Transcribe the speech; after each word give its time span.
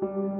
thank 0.00 0.16
you 0.16 0.39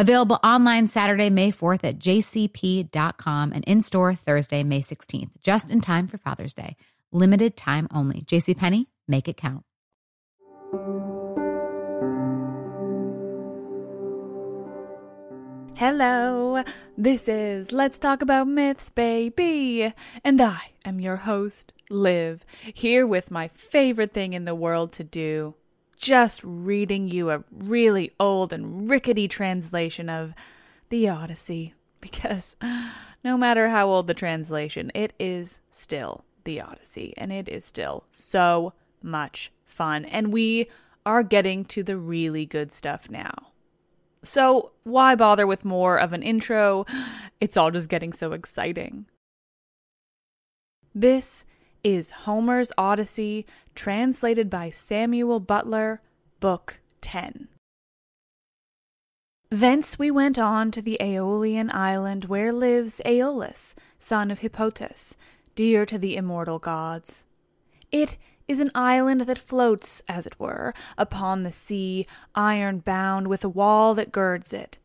Available 0.00 0.38
online 0.44 0.86
Saturday, 0.86 1.28
May 1.28 1.50
4th 1.50 1.82
at 1.82 1.98
jcp.com 1.98 3.52
and 3.52 3.64
in 3.64 3.80
store 3.80 4.14
Thursday, 4.14 4.62
May 4.62 4.80
16th, 4.80 5.30
just 5.42 5.72
in 5.72 5.80
time 5.80 6.06
for 6.06 6.18
Father's 6.18 6.54
Day. 6.54 6.76
Limited 7.10 7.56
time 7.56 7.88
only. 7.92 8.20
JCPenney, 8.20 8.86
make 9.08 9.26
it 9.26 9.36
count. 9.36 9.64
Hello, 15.74 16.62
this 16.96 17.28
is 17.28 17.72
Let's 17.72 17.98
Talk 17.98 18.22
About 18.22 18.46
Myths, 18.46 18.90
baby, 18.90 19.92
and 20.22 20.40
I 20.40 20.70
am 20.84 21.00
your 21.00 21.16
host, 21.16 21.72
Liv, 21.90 22.44
here 22.72 23.04
with 23.04 23.32
my 23.32 23.48
favorite 23.48 24.12
thing 24.12 24.32
in 24.32 24.44
the 24.44 24.54
world 24.54 24.92
to 24.92 25.02
do 25.02 25.54
just 25.98 26.40
reading 26.44 27.08
you 27.08 27.30
a 27.30 27.44
really 27.50 28.10
old 28.18 28.52
and 28.52 28.88
rickety 28.88 29.28
translation 29.28 30.08
of 30.08 30.32
the 30.88 31.08
Odyssey. 31.08 31.74
Because 32.00 32.54
no 33.24 33.36
matter 33.36 33.70
how 33.70 33.88
old 33.88 34.06
the 34.06 34.14
translation, 34.14 34.92
it 34.94 35.14
is 35.18 35.58
still 35.68 36.24
the 36.44 36.60
Odyssey, 36.60 37.12
and 37.16 37.32
it 37.32 37.48
is 37.48 37.64
still 37.64 38.04
so 38.12 38.72
much 39.02 39.50
fun. 39.64 40.04
And 40.04 40.32
we 40.32 40.68
are 41.04 41.24
getting 41.24 41.64
to 41.64 41.82
the 41.82 41.96
really 41.96 42.46
good 42.46 42.70
stuff 42.70 43.10
now. 43.10 43.34
So, 44.22 44.70
why 44.84 45.16
bother 45.16 45.44
with 45.44 45.64
more 45.64 45.98
of 45.98 46.12
an 46.12 46.22
intro? 46.22 46.86
It's 47.40 47.56
all 47.56 47.70
just 47.70 47.88
getting 47.88 48.12
so 48.12 48.32
exciting. 48.32 49.06
This 50.94 51.44
is 51.82 52.10
Homer's 52.10 52.72
Odyssey, 52.76 53.46
translated 53.74 54.50
by 54.50 54.70
Samuel 54.70 55.40
Butler, 55.40 56.00
Book 56.40 56.80
10. 57.00 57.48
Thence 59.50 59.98
we 59.98 60.10
went 60.10 60.38
on 60.38 60.70
to 60.72 60.82
the 60.82 61.00
Aeolian 61.00 61.70
island 61.70 62.26
where 62.26 62.52
lives 62.52 63.00
Aeolus, 63.06 63.74
son 63.98 64.30
of 64.30 64.40
Hippotas, 64.40 65.16
dear 65.54 65.86
to 65.86 65.96
the 65.96 66.16
immortal 66.16 66.58
gods. 66.58 67.24
It 67.90 68.16
is 68.46 68.60
an 68.60 68.70
island 68.74 69.22
that 69.22 69.38
floats, 69.38 70.02
as 70.08 70.26
it 70.26 70.38
were, 70.38 70.74
upon 70.96 71.42
the 71.42 71.52
sea, 71.52 72.06
iron 72.34 72.80
bound 72.80 73.28
with 73.28 73.44
a 73.44 73.48
wall 73.48 73.94
that 73.94 74.12
girds 74.12 74.52
it. 74.52 74.78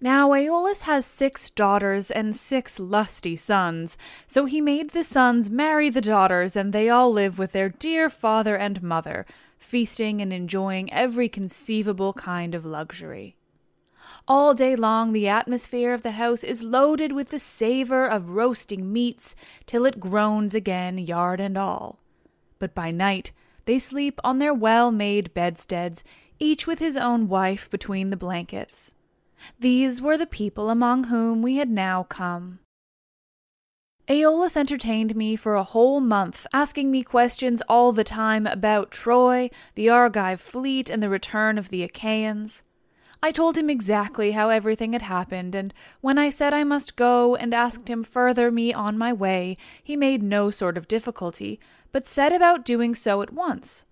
Now 0.00 0.32
Aeolus 0.32 0.82
has 0.82 1.04
six 1.04 1.50
daughters 1.50 2.10
and 2.10 2.36
six 2.36 2.78
lusty 2.78 3.34
sons, 3.36 3.98
so 4.26 4.44
he 4.44 4.60
made 4.60 4.90
the 4.90 5.02
sons 5.02 5.50
marry 5.50 5.90
the 5.90 6.00
daughters, 6.00 6.54
and 6.56 6.72
they 6.72 6.88
all 6.88 7.12
live 7.12 7.38
with 7.38 7.52
their 7.52 7.68
dear 7.68 8.08
father 8.08 8.56
and 8.56 8.82
mother, 8.82 9.26
feasting 9.58 10.20
and 10.20 10.32
enjoying 10.32 10.92
every 10.92 11.28
conceivable 11.28 12.12
kind 12.12 12.54
of 12.54 12.64
luxury. 12.64 13.36
All 14.26 14.54
day 14.54 14.76
long, 14.76 15.12
the 15.12 15.28
atmosphere 15.28 15.92
of 15.92 16.02
the 16.02 16.12
house 16.12 16.44
is 16.44 16.62
loaded 16.62 17.12
with 17.12 17.30
the 17.30 17.38
savor 17.38 18.06
of 18.06 18.30
roasting 18.30 18.92
meats 18.92 19.34
till 19.66 19.84
it 19.84 20.00
groans 20.00 20.54
again, 20.54 20.98
yard 20.98 21.40
and 21.40 21.58
all 21.58 21.98
but 22.58 22.74
by 22.74 22.90
night 22.90 23.32
they 23.64 23.78
sleep 23.78 24.18
on 24.24 24.38
their 24.38 24.54
well 24.54 24.90
made 24.90 25.34
bedsteads, 25.34 26.02
each 26.38 26.66
with 26.66 26.78
his 26.78 26.96
own 26.96 27.28
wife 27.28 27.70
between 27.70 28.10
the 28.10 28.16
blankets. 28.16 28.92
These 29.58 30.00
were 30.00 30.16
the 30.16 30.26
people 30.26 30.70
among 30.70 31.04
whom 31.04 31.42
we 31.42 31.56
had 31.56 31.70
now 31.70 32.02
come. 32.02 32.60
Aeolus 34.10 34.56
entertained 34.56 35.14
me 35.14 35.36
for 35.36 35.54
a 35.54 35.62
whole 35.62 36.00
month, 36.00 36.46
asking 36.52 36.90
me 36.90 37.02
questions 37.02 37.62
all 37.68 37.92
the 37.92 38.04
time 38.04 38.46
about 38.46 38.90
Troy, 38.90 39.50
the 39.74 39.90
Argive 39.90 40.40
fleet, 40.40 40.88
and 40.88 41.02
the 41.02 41.10
return 41.10 41.58
of 41.58 41.68
the 41.68 41.82
Achaeans. 41.82 42.62
I 43.22 43.32
told 43.32 43.58
him 43.58 43.68
exactly 43.68 44.32
how 44.32 44.48
everything 44.48 44.92
had 44.92 45.02
happened, 45.02 45.54
and 45.54 45.74
when 46.00 46.16
I 46.16 46.30
said 46.30 46.54
I 46.54 46.64
must 46.64 46.96
go 46.96 47.36
and 47.36 47.52
asked 47.52 47.88
him 47.88 48.02
further 48.02 48.50
me 48.50 48.72
on 48.72 48.96
my 48.96 49.12
way, 49.12 49.58
he 49.82 49.96
made 49.96 50.22
no 50.22 50.50
sort 50.50 50.78
of 50.78 50.88
difficulty, 50.88 51.60
but 51.92 52.06
set 52.06 52.32
about 52.32 52.64
doing 52.64 52.94
so 52.94 53.20
at 53.20 53.32
once. 53.32 53.84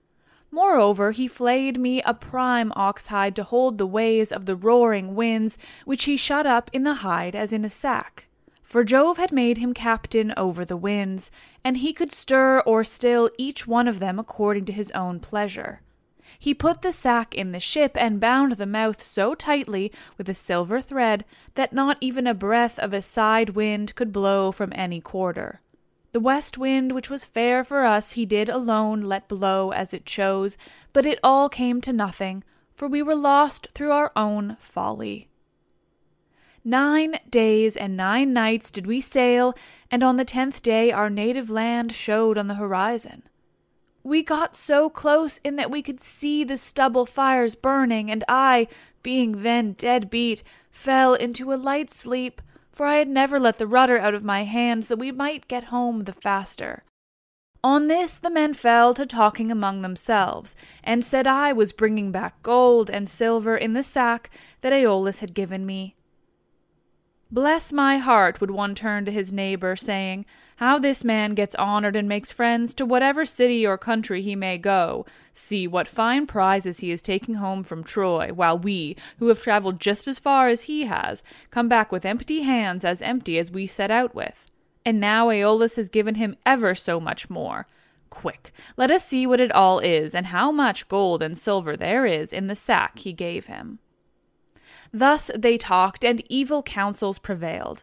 Moreover, 0.56 1.10
he 1.10 1.28
flayed 1.28 1.78
me 1.78 2.00
a 2.00 2.14
prime 2.14 2.72
ox 2.74 3.08
hide 3.08 3.36
to 3.36 3.44
hold 3.44 3.76
the 3.76 3.86
ways 3.86 4.32
of 4.32 4.46
the 4.46 4.56
roaring 4.56 5.14
winds, 5.14 5.58
which 5.84 6.04
he 6.04 6.16
shut 6.16 6.46
up 6.46 6.70
in 6.72 6.82
the 6.82 6.94
hide 7.04 7.36
as 7.36 7.52
in 7.52 7.62
a 7.62 7.68
sack. 7.68 8.26
For 8.62 8.82
Jove 8.82 9.18
had 9.18 9.32
made 9.32 9.58
him 9.58 9.74
captain 9.74 10.32
over 10.34 10.64
the 10.64 10.78
winds, 10.78 11.30
and 11.62 11.76
he 11.76 11.92
could 11.92 12.10
stir 12.10 12.60
or 12.60 12.84
still 12.84 13.28
each 13.36 13.66
one 13.66 13.86
of 13.86 13.98
them 13.98 14.18
according 14.18 14.64
to 14.64 14.72
his 14.72 14.90
own 14.92 15.20
pleasure. 15.20 15.82
He 16.38 16.54
put 16.54 16.80
the 16.80 16.90
sack 16.90 17.34
in 17.34 17.52
the 17.52 17.60
ship 17.60 17.94
and 17.94 18.18
bound 18.18 18.52
the 18.52 18.64
mouth 18.64 19.02
so 19.02 19.34
tightly 19.34 19.92
with 20.16 20.26
a 20.26 20.34
silver 20.34 20.80
thread 20.80 21.26
that 21.54 21.74
not 21.74 21.98
even 22.00 22.26
a 22.26 22.32
breath 22.32 22.78
of 22.78 22.94
a 22.94 23.02
side 23.02 23.50
wind 23.50 23.94
could 23.94 24.10
blow 24.10 24.52
from 24.52 24.72
any 24.74 25.02
quarter. 25.02 25.60
The 26.16 26.20
west 26.20 26.56
wind, 26.56 26.92
which 26.92 27.10
was 27.10 27.26
fair 27.26 27.62
for 27.62 27.84
us, 27.84 28.12
he 28.12 28.24
did 28.24 28.48
alone 28.48 29.02
let 29.02 29.28
blow 29.28 29.70
as 29.72 29.92
it 29.92 30.06
chose, 30.06 30.56
but 30.94 31.04
it 31.04 31.18
all 31.22 31.50
came 31.50 31.82
to 31.82 31.92
nothing, 31.92 32.42
for 32.70 32.88
we 32.88 33.02
were 33.02 33.14
lost 33.14 33.66
through 33.74 33.90
our 33.92 34.12
own 34.16 34.56
folly. 34.58 35.28
Nine 36.64 37.18
days 37.28 37.76
and 37.76 37.98
nine 37.98 38.32
nights 38.32 38.70
did 38.70 38.86
we 38.86 38.98
sail, 38.98 39.54
and 39.90 40.02
on 40.02 40.16
the 40.16 40.24
tenth 40.24 40.62
day 40.62 40.90
our 40.90 41.10
native 41.10 41.50
land 41.50 41.92
showed 41.92 42.38
on 42.38 42.46
the 42.46 42.54
horizon. 42.54 43.24
We 44.02 44.22
got 44.22 44.56
so 44.56 44.88
close 44.88 45.36
in 45.44 45.56
that 45.56 45.70
we 45.70 45.82
could 45.82 46.00
see 46.00 46.44
the 46.44 46.56
stubble 46.56 47.04
fires 47.04 47.54
burning, 47.54 48.10
and 48.10 48.24
I, 48.26 48.68
being 49.02 49.42
then 49.42 49.72
dead 49.72 50.08
beat, 50.08 50.42
fell 50.70 51.12
into 51.12 51.52
a 51.52 51.60
light 51.60 51.90
sleep, 51.90 52.40
for 52.76 52.84
I 52.84 52.96
had 52.96 53.08
never 53.08 53.40
let 53.40 53.56
the 53.56 53.66
rudder 53.66 53.98
out 53.98 54.12
of 54.12 54.22
my 54.22 54.44
hands 54.44 54.88
that 54.88 54.98
we 54.98 55.10
might 55.10 55.48
get 55.48 55.64
home 55.64 56.04
the 56.04 56.12
faster. 56.12 56.84
On 57.64 57.86
this 57.86 58.18
the 58.18 58.28
men 58.28 58.52
fell 58.52 58.92
to 58.92 59.06
talking 59.06 59.50
among 59.50 59.80
themselves, 59.80 60.54
and 60.84 61.02
said 61.02 61.26
I 61.26 61.54
was 61.54 61.72
bringing 61.72 62.12
back 62.12 62.42
gold 62.42 62.90
and 62.90 63.08
silver 63.08 63.56
in 63.56 63.72
the 63.72 63.82
sack 63.82 64.28
that 64.60 64.74
Aeolus 64.74 65.20
had 65.20 65.32
given 65.32 65.64
me. 65.64 65.96
Bless 67.30 67.72
my 67.72 67.96
heart, 67.96 68.42
would 68.42 68.50
one 68.50 68.74
turn 68.74 69.06
to 69.06 69.10
his 69.10 69.32
neighbor, 69.32 69.74
saying, 69.74 70.26
How 70.56 70.78
this 70.78 71.04
man 71.04 71.34
gets 71.34 71.54
honored 71.54 71.96
and 71.96 72.08
makes 72.08 72.32
friends 72.32 72.74
to 72.74 72.86
whatever 72.86 73.24
city 73.24 73.66
or 73.66 73.78
country 73.78 74.22
he 74.22 74.34
may 74.34 74.58
go. 74.58 75.06
See 75.32 75.66
what 75.66 75.88
fine 75.88 76.26
prizes 76.26 76.78
he 76.78 76.90
is 76.90 77.02
taking 77.02 77.36
home 77.36 77.62
from 77.62 77.84
Troy, 77.84 78.32
while 78.32 78.58
we, 78.58 78.96
who 79.18 79.28
have 79.28 79.42
traveled 79.42 79.80
just 79.80 80.08
as 80.08 80.18
far 80.18 80.48
as 80.48 80.62
he 80.62 80.84
has, 80.84 81.22
come 81.50 81.68
back 81.68 81.92
with 81.92 82.04
empty 82.04 82.42
hands 82.42 82.84
as 82.84 83.02
empty 83.02 83.38
as 83.38 83.50
we 83.50 83.66
set 83.66 83.90
out 83.90 84.14
with 84.14 84.46
and 84.86 85.00
now 85.00 85.30
Aeolus 85.30 85.74
has 85.74 85.88
given 85.88 86.14
him 86.14 86.36
ever 86.46 86.76
so 86.76 87.00
much 87.00 87.28
more. 87.28 87.66
Quick, 88.08 88.52
let 88.76 88.88
us 88.88 89.04
see 89.04 89.26
what 89.26 89.40
it 89.40 89.50
all 89.50 89.80
is, 89.80 90.14
and 90.14 90.26
how 90.26 90.52
much 90.52 90.86
gold 90.86 91.24
and 91.24 91.36
silver 91.36 91.76
there 91.76 92.06
is 92.06 92.32
in 92.32 92.46
the 92.46 92.54
sack 92.54 93.00
he 93.00 93.12
gave 93.12 93.46
him. 93.46 93.80
Thus 94.92 95.28
they 95.36 95.58
talked, 95.58 96.04
and 96.04 96.22
evil 96.30 96.62
counsels 96.62 97.18
prevailed. 97.18 97.82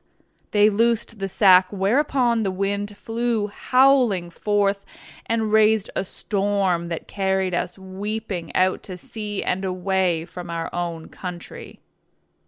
They 0.54 0.70
loosed 0.70 1.18
the 1.18 1.30
sack, 1.30 1.68
whereupon 1.72 2.44
the 2.44 2.52
wind 2.52 2.96
flew 2.96 3.48
howling 3.48 4.30
forth 4.30 4.86
and 5.26 5.52
raised 5.52 5.90
a 5.96 6.06
storm 6.06 6.90
that 6.90 7.08
carried 7.08 7.56
us 7.56 7.76
weeping 7.76 8.56
out 8.56 8.84
to 8.84 8.96
sea 8.96 9.42
and 9.42 9.66
away 9.66 10.26
from 10.26 10.52
our 10.52 10.70
own 10.72 11.10
country. 11.10 11.80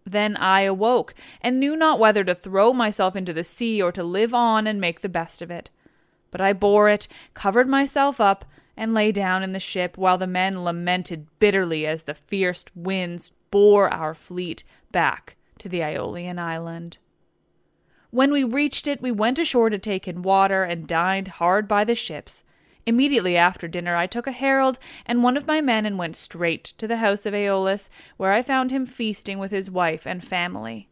Then 0.06 0.38
I 0.38 0.62
awoke, 0.62 1.16
and 1.42 1.60
knew 1.60 1.76
not 1.76 1.98
whether 1.98 2.24
to 2.24 2.36
throw 2.36 2.74
myself 2.74 3.16
into 3.16 3.34
the 3.34 3.44
sea 3.44 3.82
or 3.82 3.92
to 3.94 4.04
live 4.04 4.36
on 4.36 4.68
and 4.68 4.80
make 4.80 5.02
the 5.02 5.10
best 5.10 5.42
of 5.42 5.50
it. 5.50 5.72
But 6.30 6.42
I 6.42 6.54
bore 6.54 6.90
it, 6.90 7.08
covered 7.34 7.68
myself 7.68 8.22
up, 8.22 8.46
and 8.78 8.94
lay 8.94 9.12
down 9.12 9.42
in 9.42 9.52
the 9.52 9.60
ship, 9.60 9.98
while 9.98 10.20
the 10.20 10.28
men 10.28 10.64
lamented 10.64 11.26
bitterly 11.40 11.88
as 11.88 12.04
the 12.04 12.14
fierce 12.14 12.66
winds 12.76 13.32
bore 13.50 13.92
our 13.92 14.14
fleet 14.14 14.64
back 14.92 15.38
to 15.58 15.68
the 15.68 15.82
Aeolian 15.82 16.38
island. 16.38 17.00
When 18.16 18.32
we 18.32 18.46
reached 18.46 18.88
it, 18.88 19.02
we 19.02 19.12
went 19.12 19.40
ashore 19.40 19.70
to 19.70 19.78
take 19.78 20.08
in 20.08 20.22
water 20.22 20.64
and 20.64 20.88
dined 20.88 21.28
hard 21.28 21.68
by 21.68 21.84
the 21.84 21.96
ships. 21.96 22.44
Immediately 22.86 23.36
after 23.36 23.68
dinner, 23.68 23.98
I 23.98 24.08
took 24.08 24.26
a 24.26 24.32
herald 24.32 24.80
and 25.06 25.22
one 25.22 25.36
of 25.36 25.48
my 25.48 25.60
men 25.60 25.86
and 25.86 25.98
went 25.98 26.16
straight 26.16 26.64
to 26.78 26.88
the 26.88 26.96
house 26.96 27.26
of 27.26 27.34
Aeolus, 27.34 27.90
where 28.16 28.32
I 28.32 28.42
found 28.42 28.72
him 28.72 28.86
feasting 28.86 29.38
with 29.38 29.52
his 29.52 29.70
wife 29.70 30.08
and 30.08 30.24
family. 30.24 30.88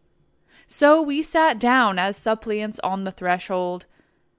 So 0.68 1.02
we 1.02 1.24
sat 1.24 1.60
down 1.60 1.98
as 1.98 2.18
suppliants 2.18 2.78
on 2.80 3.06
the 3.06 3.12
threshold. 3.14 3.86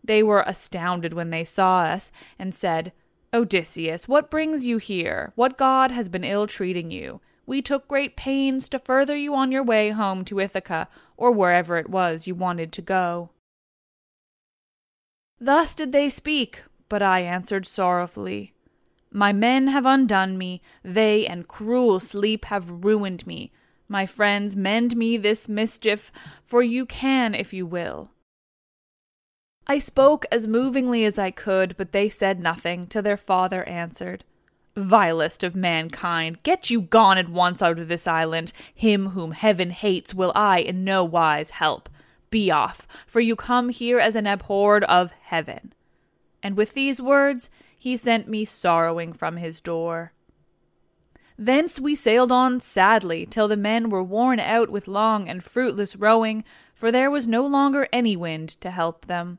They 0.04 0.22
were 0.22 0.44
astounded 0.46 1.14
when 1.14 1.30
they 1.30 1.44
saw 1.44 1.84
us, 1.84 2.12
and 2.38 2.54
said, 2.54 2.92
Odysseus, 3.32 4.08
what 4.08 4.30
brings 4.30 4.66
you 4.66 4.76
here? 4.76 5.32
What 5.36 5.56
god 5.56 5.90
has 5.90 6.10
been 6.10 6.22
ill 6.22 6.46
treating 6.46 6.90
you? 6.90 7.22
We 7.46 7.60
took 7.60 7.88
great 7.88 8.16
pains 8.16 8.68
to 8.70 8.78
further 8.78 9.16
you 9.16 9.34
on 9.34 9.52
your 9.52 9.62
way 9.62 9.90
home 9.90 10.24
to 10.26 10.40
Ithaca, 10.40 10.88
or 11.16 11.30
wherever 11.30 11.76
it 11.76 11.90
was 11.90 12.26
you 12.26 12.34
wanted 12.34 12.72
to 12.72 12.82
go. 12.82 13.30
Thus 15.38 15.74
did 15.74 15.92
they 15.92 16.08
speak, 16.08 16.64
but 16.88 17.02
I 17.02 17.20
answered 17.20 17.66
sorrowfully, 17.66 18.54
My 19.10 19.32
men 19.32 19.68
have 19.68 19.84
undone 19.84 20.38
me, 20.38 20.62
they 20.82 21.26
and 21.26 21.46
cruel 21.46 22.00
sleep 22.00 22.46
have 22.46 22.84
ruined 22.84 23.26
me. 23.26 23.52
My 23.88 24.06
friends, 24.06 24.56
mend 24.56 24.96
me 24.96 25.16
this 25.16 25.48
mischief, 25.48 26.10
for 26.42 26.62
you 26.62 26.86
can 26.86 27.34
if 27.34 27.52
you 27.52 27.66
will. 27.66 28.10
I 29.66 29.78
spoke 29.78 30.26
as 30.30 30.46
movingly 30.46 31.04
as 31.04 31.18
I 31.18 31.30
could, 31.30 31.76
but 31.76 31.92
they 31.92 32.08
said 32.08 32.40
nothing, 32.40 32.86
till 32.86 33.02
their 33.02 33.16
father 33.16 33.66
answered. 33.68 34.24
Vilest 34.76 35.42
of 35.42 35.54
mankind, 35.54 36.42
get 36.42 36.70
you 36.70 36.80
gone 36.80 37.18
at 37.18 37.28
once 37.28 37.62
out 37.62 37.78
of 37.78 37.88
this 37.88 38.06
island. 38.06 38.52
Him 38.74 39.10
whom 39.10 39.32
heaven 39.32 39.70
hates 39.70 40.14
will 40.14 40.32
I 40.34 40.58
in 40.58 40.84
no 40.84 41.04
wise 41.04 41.50
help. 41.50 41.88
Be 42.30 42.50
off, 42.50 42.88
for 43.06 43.20
you 43.20 43.36
come 43.36 43.68
here 43.68 43.98
as 43.98 44.16
an 44.16 44.26
abhorred 44.26 44.84
of 44.84 45.12
heaven 45.22 45.74
and 46.44 46.58
with 46.58 46.74
these 46.74 47.00
words 47.00 47.48
he 47.76 47.96
sent 47.96 48.28
me 48.28 48.44
sorrowing 48.44 49.14
from 49.14 49.38
his 49.38 49.60
door. 49.60 50.12
Thence 51.36 51.80
we 51.80 51.96
sailed 51.96 52.30
on 52.30 52.60
sadly 52.60 53.26
till 53.26 53.48
the 53.48 53.56
men 53.56 53.88
were 53.88 54.02
worn 54.02 54.38
out 54.38 54.70
with 54.70 54.86
long 54.86 55.28
and 55.28 55.42
fruitless 55.42 55.96
rowing, 55.96 56.44
for 56.74 56.92
there 56.92 57.10
was 57.10 57.26
no 57.26 57.44
longer 57.44 57.88
any 57.92 58.14
wind 58.14 58.50
to 58.60 58.70
help 58.70 59.06
them. 59.06 59.38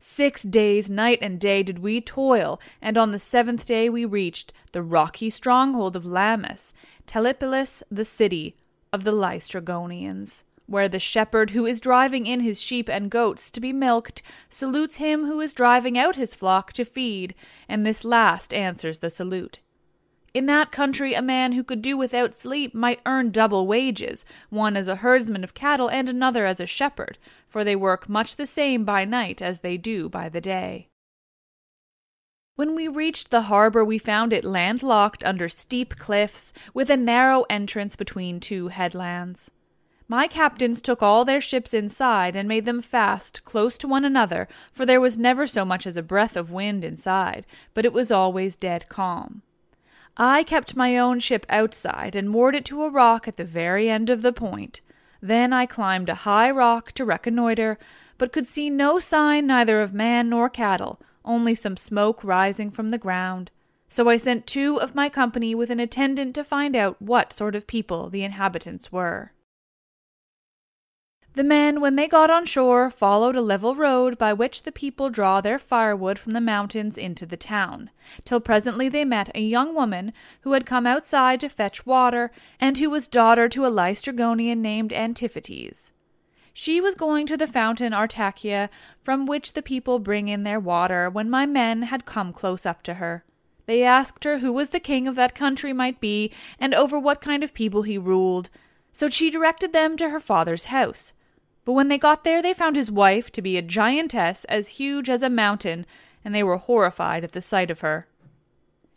Six 0.00 0.42
days, 0.42 0.88
night 0.90 1.18
and 1.20 1.40
day, 1.40 1.62
did 1.62 1.78
we 1.78 2.00
toil, 2.00 2.60
and 2.80 2.96
on 2.96 3.10
the 3.10 3.18
seventh 3.18 3.66
day 3.66 3.88
we 3.88 4.04
reached 4.04 4.52
the 4.72 4.82
rocky 4.82 5.30
stronghold 5.30 5.96
of 5.96 6.04
Lamus, 6.04 6.72
Telepylus, 7.06 7.82
the 7.90 8.04
city 8.04 8.56
of 8.92 9.04
the 9.04 9.12
Laestrygonians 9.12 10.42
where 10.66 10.88
the 10.88 11.00
shepherd 11.00 11.50
who 11.50 11.66
is 11.66 11.80
driving 11.80 12.26
in 12.26 12.40
his 12.40 12.60
sheep 12.60 12.88
and 12.88 13.10
goats 13.10 13.50
to 13.50 13.60
be 13.60 13.72
milked 13.72 14.22
salutes 14.48 14.96
him 14.96 15.26
who 15.26 15.40
is 15.40 15.52
driving 15.52 15.98
out 15.98 16.16
his 16.16 16.34
flock 16.34 16.72
to 16.72 16.84
feed, 16.84 17.34
and 17.68 17.84
this 17.84 18.04
last 18.04 18.54
answers 18.54 18.98
the 18.98 19.10
salute. 19.10 19.60
In 20.34 20.46
that 20.46 20.72
country, 20.72 21.14
a 21.14 21.22
man 21.22 21.52
who 21.52 21.62
could 21.62 21.80
do 21.80 21.96
without 21.96 22.34
sleep 22.34 22.74
might 22.74 23.00
earn 23.06 23.30
double 23.30 23.68
wages, 23.68 24.24
one 24.50 24.76
as 24.76 24.88
a 24.88 24.96
herdsman 24.96 25.44
of 25.44 25.54
cattle 25.54 25.88
and 25.88 26.08
another 26.08 26.44
as 26.44 26.58
a 26.58 26.66
shepherd, 26.66 27.18
for 27.46 27.62
they 27.62 27.76
work 27.76 28.08
much 28.08 28.34
the 28.34 28.46
same 28.46 28.84
by 28.84 29.04
night 29.04 29.40
as 29.40 29.60
they 29.60 29.76
do 29.76 30.08
by 30.08 30.28
the 30.28 30.40
day. 30.40 30.88
When 32.56 32.74
we 32.74 32.88
reached 32.88 33.30
the 33.30 33.42
harbor, 33.42 33.84
we 33.84 33.96
found 33.96 34.32
it 34.32 34.44
landlocked 34.44 35.22
under 35.22 35.48
steep 35.48 35.96
cliffs, 35.98 36.52
with 36.72 36.90
a 36.90 36.96
narrow 36.96 37.44
entrance 37.48 37.94
between 37.94 38.40
two 38.40 38.68
headlands. 38.68 39.52
My 40.08 40.26
captains 40.26 40.82
took 40.82 41.00
all 41.00 41.24
their 41.24 41.40
ships 41.40 41.72
inside 41.72 42.34
and 42.34 42.48
made 42.48 42.64
them 42.64 42.82
fast 42.82 43.44
close 43.44 43.78
to 43.78 43.88
one 43.88 44.04
another, 44.04 44.48
for 44.72 44.84
there 44.84 45.00
was 45.00 45.16
never 45.16 45.46
so 45.46 45.64
much 45.64 45.86
as 45.86 45.96
a 45.96 46.02
breath 46.02 46.36
of 46.36 46.50
wind 46.50 46.82
inside, 46.84 47.46
but 47.72 47.84
it 47.84 47.92
was 47.92 48.10
always 48.10 48.56
dead 48.56 48.88
calm. 48.88 49.42
I 50.16 50.44
kept 50.44 50.76
my 50.76 50.96
own 50.96 51.18
ship 51.18 51.44
outside 51.48 52.14
and 52.14 52.30
moored 52.30 52.54
it 52.54 52.64
to 52.66 52.84
a 52.84 52.90
rock 52.90 53.26
at 53.26 53.36
the 53.36 53.44
very 53.44 53.90
end 53.90 54.10
of 54.10 54.22
the 54.22 54.32
point. 54.32 54.80
Then 55.20 55.52
I 55.52 55.66
climbed 55.66 56.08
a 56.08 56.14
high 56.14 56.50
rock 56.50 56.92
to 56.92 57.04
reconnoiter, 57.04 57.78
but 58.16 58.32
could 58.32 58.46
see 58.46 58.70
no 58.70 59.00
sign 59.00 59.46
neither 59.46 59.80
of 59.80 59.92
man 59.92 60.28
nor 60.28 60.48
cattle, 60.48 61.00
only 61.24 61.54
some 61.54 61.76
smoke 61.76 62.22
rising 62.22 62.70
from 62.70 62.90
the 62.90 62.98
ground. 62.98 63.50
So 63.88 64.08
I 64.08 64.16
sent 64.16 64.46
two 64.46 64.80
of 64.80 64.94
my 64.94 65.08
company 65.08 65.54
with 65.54 65.70
an 65.70 65.80
attendant 65.80 66.34
to 66.36 66.44
find 66.44 66.76
out 66.76 67.00
what 67.02 67.32
sort 67.32 67.56
of 67.56 67.66
people 67.66 68.08
the 68.08 68.22
inhabitants 68.22 68.92
were. 68.92 69.32
The 71.34 71.42
men, 71.42 71.80
when 71.80 71.96
they 71.96 72.06
got 72.06 72.30
on 72.30 72.46
shore, 72.46 72.90
followed 72.90 73.34
a 73.34 73.40
level 73.42 73.74
road 73.74 74.16
by 74.16 74.32
which 74.32 74.62
the 74.62 74.70
people 74.70 75.10
draw 75.10 75.40
their 75.40 75.58
firewood 75.58 76.16
from 76.16 76.32
the 76.32 76.40
mountains 76.40 76.96
into 76.96 77.26
the 77.26 77.36
town, 77.36 77.90
till 78.24 78.38
presently 78.38 78.88
they 78.88 79.04
met 79.04 79.34
a 79.34 79.40
young 79.40 79.74
woman 79.74 80.12
who 80.42 80.52
had 80.52 80.64
come 80.64 80.86
outside 80.86 81.40
to 81.40 81.48
fetch 81.48 81.84
water, 81.84 82.30
and 82.60 82.78
who 82.78 82.88
was 82.88 83.08
daughter 83.08 83.48
to 83.48 83.66
a 83.66 83.70
Laestrygonian 83.70 84.58
named 84.58 84.92
Antiphates. 84.92 85.90
She 86.52 86.80
was 86.80 86.94
going 86.94 87.26
to 87.26 87.36
the 87.36 87.48
fountain 87.48 87.92
Artacia, 87.92 88.68
from 89.00 89.26
which 89.26 89.54
the 89.54 89.62
people 89.62 89.98
bring 89.98 90.28
in 90.28 90.44
their 90.44 90.60
water, 90.60 91.10
when 91.10 91.28
my 91.28 91.46
men 91.46 91.82
had 91.82 92.06
come 92.06 92.32
close 92.32 92.64
up 92.64 92.80
to 92.84 92.94
her. 92.94 93.24
They 93.66 93.82
asked 93.82 94.22
her 94.22 94.38
who 94.38 94.52
was 94.52 94.70
the 94.70 94.78
king 94.78 95.08
of 95.08 95.16
that 95.16 95.34
country 95.34 95.72
might 95.72 95.98
be, 95.98 96.30
and 96.60 96.72
over 96.74 96.96
what 96.96 97.20
kind 97.20 97.42
of 97.42 97.54
people 97.54 97.82
he 97.82 97.98
ruled. 97.98 98.50
So 98.92 99.08
she 99.08 99.32
directed 99.32 99.72
them 99.72 99.96
to 99.96 100.10
her 100.10 100.20
father's 100.20 100.66
house. 100.66 101.12
But 101.64 101.72
when 101.72 101.88
they 101.88 101.98
got 101.98 102.24
there, 102.24 102.42
they 102.42 102.54
found 102.54 102.76
his 102.76 102.90
wife 102.90 103.30
to 103.32 103.42
be 103.42 103.56
a 103.56 103.62
giantess 103.62 104.44
as 104.44 104.68
huge 104.68 105.08
as 105.08 105.22
a 105.22 105.30
mountain, 105.30 105.86
and 106.24 106.34
they 106.34 106.42
were 106.42 106.58
horrified 106.58 107.24
at 107.24 107.32
the 107.32 107.42
sight 107.42 107.70
of 107.70 107.80
her. 107.80 108.06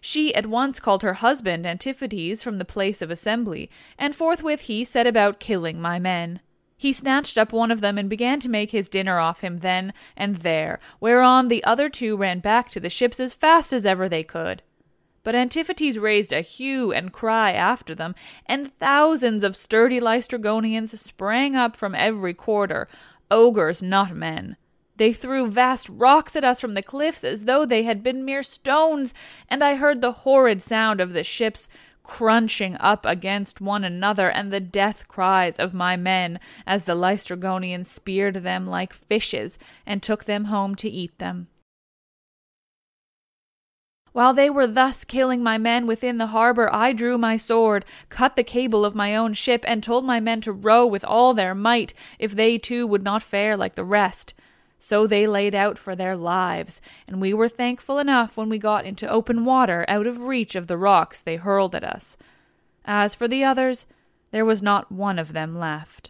She 0.02 0.34
at 0.36 0.46
once 0.46 0.80
called 0.80 1.02
her 1.02 1.16
husband 1.16 1.66
Antiphates 1.66 2.44
from 2.44 2.58
the 2.58 2.66
place 2.66 3.02
of 3.02 3.10
assembly, 3.10 3.70
and 3.98 4.16
forthwith 4.16 4.62
he 4.62 4.84
set 4.84 5.08
about 5.08 5.40
killing 5.40 5.82
my 5.82 5.98
men. 5.98 6.40
He 6.78 6.94
snatched 6.94 7.38
up 7.38 7.52
one 7.52 7.72
of 7.72 7.82
them 7.82 7.98
and 7.98 8.10
began 8.10 8.40
to 8.42 8.50
make 8.50 8.72
his 8.72 8.88
dinner 8.88 9.18
off 9.18 9.42
him 9.42 9.60
then 9.60 9.94
and 10.16 10.38
there, 10.38 10.80
whereon 11.00 11.48
the 11.48 11.64
other 11.64 11.90
two 11.90 12.16
ran 12.16 12.40
back 12.40 12.70
to 12.70 12.80
the 12.80 12.90
ships 12.90 13.20
as 13.20 13.34
fast 13.34 13.74
as 13.74 13.86
ever 13.86 14.08
they 14.08 14.24
could. 14.24 14.62
But 15.28 15.36
Antiphates 15.36 15.98
raised 15.98 16.32
a 16.32 16.40
hue 16.40 16.94
and 16.94 17.12
cry 17.12 17.52
after 17.52 17.94
them, 17.94 18.16
and 18.46 18.72
thousands 18.80 19.44
of 19.44 19.58
sturdy 19.58 20.00
Laestrygonians 20.00 20.98
sprang 20.98 21.54
up 21.54 21.76
from 21.76 21.94
every 21.94 22.34
quarter, 22.34 22.88
ogres, 23.30 23.84
not 23.84 24.16
men. 24.16 24.56
They 24.96 25.12
threw 25.12 25.50
vast 25.50 25.90
rocks 25.90 26.38
at 26.38 26.46
us 26.46 26.62
from 26.62 26.76
the 26.76 26.82
cliffs 26.82 27.26
as 27.26 27.44
though 27.44 27.66
they 27.66 27.84
had 27.84 28.04
been 28.04 28.24
mere 28.24 28.42
stones, 28.42 29.14
and 29.50 29.66
I 29.66 29.76
heard 29.76 30.00
the 30.00 30.14
horrid 30.24 30.62
sound 30.62 31.02
of 31.02 31.12
the 31.12 31.26
ships 31.26 31.68
crunching 32.04 32.78
up 32.80 33.06
against 33.06 33.60
one 33.60 33.84
another, 33.84 34.32
and 34.32 34.50
the 34.50 34.62
death 34.62 35.10
cries 35.10 35.58
of 35.58 35.74
my 35.74 35.98
men 35.98 36.40
as 36.66 36.86
the 36.86 36.96
Laestrygonians 36.96 37.88
speared 37.88 38.36
them 38.36 38.66
like 38.66 38.94
fishes 38.94 39.60
and 39.86 40.02
took 40.02 40.24
them 40.24 40.46
home 40.46 40.74
to 40.76 40.90
eat 40.90 41.20
them. 41.20 41.50
While 44.18 44.34
they 44.34 44.50
were 44.50 44.66
thus 44.66 45.04
killing 45.04 45.44
my 45.44 45.60
men 45.60 45.86
within 45.86 46.18
the 46.18 46.34
harbor, 46.34 46.74
I 46.74 46.92
drew 46.92 47.20
my 47.20 47.38
sword, 47.38 47.86
cut 48.10 48.36
the 48.36 48.44
cable 48.44 48.84
of 48.84 48.96
my 48.96 49.16
own 49.16 49.34
ship, 49.34 49.64
and 49.68 49.84
told 49.84 50.06
my 50.06 50.20
men 50.20 50.42
to 50.42 50.52
row 50.52 50.88
with 50.88 51.06
all 51.06 51.36
their 51.36 51.54
might, 51.54 51.94
if 52.18 52.32
they 52.34 52.58
too 52.58 52.88
would 52.88 53.04
not 53.04 53.22
fare 53.22 53.56
like 53.56 53.76
the 53.76 53.84
rest. 53.84 54.34
So 54.80 55.06
they 55.06 55.28
laid 55.28 55.54
out 55.54 55.78
for 55.78 55.96
their 55.96 56.18
lives, 56.18 56.82
and 57.08 57.22
we 57.22 57.32
were 57.32 57.48
thankful 57.48 58.00
enough 58.00 58.38
when 58.38 58.50
we 58.50 58.58
got 58.58 58.88
into 58.88 59.08
open 59.08 59.46
water 59.46 59.86
out 59.88 60.08
of 60.08 60.24
reach 60.24 60.56
of 60.56 60.66
the 60.66 60.78
rocks 60.78 61.20
they 61.20 61.36
hurled 61.36 61.76
at 61.76 61.84
us. 61.84 62.18
As 62.86 63.14
for 63.14 63.28
the 63.28 63.44
others, 63.44 63.86
there 64.32 64.46
was 64.46 64.64
not 64.64 64.92
one 64.92 65.20
of 65.20 65.34
them 65.34 65.56
left. 65.56 66.10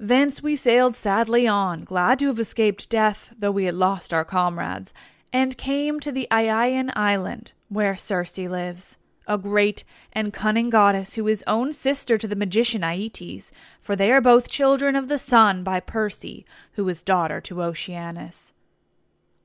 Thence 0.00 0.42
we 0.42 0.56
sailed 0.56 0.96
sadly 0.96 1.46
on, 1.46 1.84
glad 1.84 2.18
to 2.18 2.26
have 2.26 2.40
escaped 2.40 2.90
death, 2.90 3.32
though 3.38 3.52
we 3.52 3.66
had 3.66 3.74
lost 3.76 4.12
our 4.12 4.24
comrades, 4.24 4.92
and 5.32 5.56
came 5.56 6.00
to 6.00 6.12
the 6.12 6.28
Aeaean 6.30 6.90
island, 6.96 7.52
where 7.68 7.96
Circe 7.96 8.38
lives, 8.38 8.96
a 9.26 9.38
great 9.38 9.84
and 10.12 10.32
cunning 10.32 10.70
goddess 10.70 11.14
who 11.14 11.28
is 11.28 11.44
own 11.46 11.72
sister 11.72 12.18
to 12.18 12.26
the 12.26 12.34
magician 12.34 12.82
Aeetes, 12.82 13.52
for 13.80 13.94
they 13.94 14.10
are 14.10 14.20
both 14.20 14.48
children 14.48 14.96
of 14.96 15.08
the 15.08 15.18
sun 15.18 15.62
by 15.62 15.78
Perse, 15.78 16.44
who 16.72 16.88
is 16.88 17.02
daughter 17.02 17.40
to 17.42 17.62
Oceanus. 17.62 18.52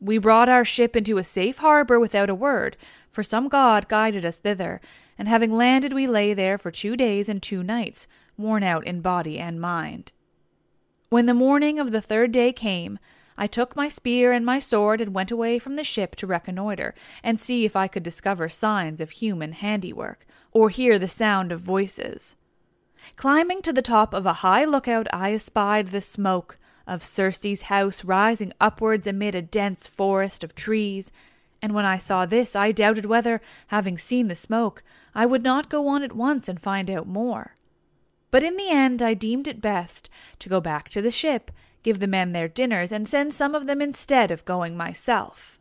We 0.02 0.18
brought 0.18 0.50
our 0.50 0.66
ship 0.66 0.96
into 0.96 1.18
a 1.18 1.24
safe 1.24 1.60
harbor 1.60 2.00
without 2.00 2.30
a 2.30 2.36
word, 2.36 2.78
for 3.10 3.24
some 3.24 3.48
god 3.48 3.88
guided 3.88 4.26
us 4.26 4.38
thither, 4.38 4.82
and 5.18 5.28
having 5.28 5.56
landed 5.56 5.94
we 5.94 6.08
lay 6.08 6.34
there 6.34 6.58
for 6.58 6.72
two 6.72 6.98
days 6.98 7.30
and 7.30 7.42
two 7.42 7.64
nights, 7.64 8.08
worn 8.38 8.64
out 8.64 8.86
in 8.86 9.02
body 9.02 9.38
and 9.38 9.62
mind. 9.62 10.12
When 11.10 11.28
the 11.28 11.34
morning 11.34 11.80
of 11.80 11.92
the 11.92 12.02
third 12.02 12.32
day 12.32 12.52
came, 12.52 13.00
I 13.38 13.48
took 13.48 13.76
my 13.76 13.90
spear 13.90 14.32
and 14.32 14.46
my 14.46 14.60
sword 14.60 15.02
and 15.02 15.14
went 15.14 15.32
away 15.32 15.60
from 15.60 15.76
the 15.76 15.84
ship 15.84 16.16
to 16.18 16.28
reconnoitre, 16.28 16.96
and 17.24 17.40
see 17.40 17.66
if 17.66 17.76
I 17.76 17.88
could 17.88 18.04
discover 18.04 18.48
signs 18.48 19.02
of 19.02 19.12
human 19.12 19.52
handiwork, 19.52 20.26
or 20.52 20.70
hear 20.70 20.98
the 20.98 21.08
sound 21.08 21.52
of 21.52 21.60
voices. 21.60 22.36
Climbing 23.16 23.62
to 23.62 23.74
the 23.74 23.82
top 23.82 24.14
of 24.14 24.26
a 24.26 24.34
high 24.34 24.66
lookout, 24.66 25.08
I 25.14 25.34
espied 25.34 25.88
the 25.88 26.02
smoke 26.02 26.58
of 26.88 27.04
Circe's 27.04 27.64
house 27.64 28.04
rising 28.04 28.54
upwards 28.60 29.08
amid 29.08 29.36
a 29.36 29.42
dense 29.42 29.88
forest 29.88 30.44
of 30.44 30.56
trees, 30.56 31.12
and 31.62 31.74
when 31.74 31.86
I 31.86 31.98
saw 31.98 32.26
this, 32.26 32.56
I 32.56 32.72
doubted 32.72 33.06
whether, 33.06 33.42
having 33.68 33.98
seen 33.98 34.28
the 34.28 34.36
smoke, 34.36 34.84
I 35.14 35.26
would 35.26 35.44
not 35.44 35.70
go 35.70 35.88
on 35.88 36.04
at 36.04 36.16
once 36.16 36.48
and 36.48 36.62
find 36.62 36.90
out 36.90 37.08
more. 37.08 37.56
But 38.32 38.44
in 38.44 38.58
the 38.58 38.70
end, 38.70 39.02
I 39.02 39.14
deemed 39.14 39.48
it 39.48 39.62
best 39.62 40.10
to 40.40 40.50
go 40.50 40.62
back 40.62 40.90
to 40.90 41.02
the 41.02 41.12
ship 41.12 41.52
give 41.86 42.00
the 42.00 42.08
men 42.08 42.32
their 42.32 42.48
dinners, 42.48 42.92
and 42.92 43.08
send 43.08 43.32
some 43.32 43.54
of 43.54 43.68
them 43.68 43.80
instead 43.80 44.32
of 44.32 44.44
going 44.44 44.76
myself. 44.76 45.60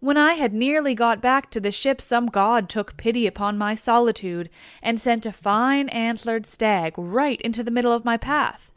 When 0.00 0.16
I 0.16 0.34
had 0.34 0.54
nearly 0.54 0.94
got 0.94 1.20
back 1.20 1.50
to 1.50 1.60
the 1.60 1.70
ship, 1.70 2.00
some 2.00 2.28
god 2.28 2.70
took 2.70 2.96
pity 2.96 3.26
upon 3.26 3.58
my 3.58 3.74
solitude, 3.74 4.48
and 4.82 4.98
sent 4.98 5.26
a 5.26 5.32
fine 5.32 5.90
antlered 5.90 6.46
stag 6.46 6.94
right 6.96 7.38
into 7.42 7.62
the 7.62 7.70
middle 7.70 7.92
of 7.92 8.06
my 8.06 8.16
path. 8.16 8.70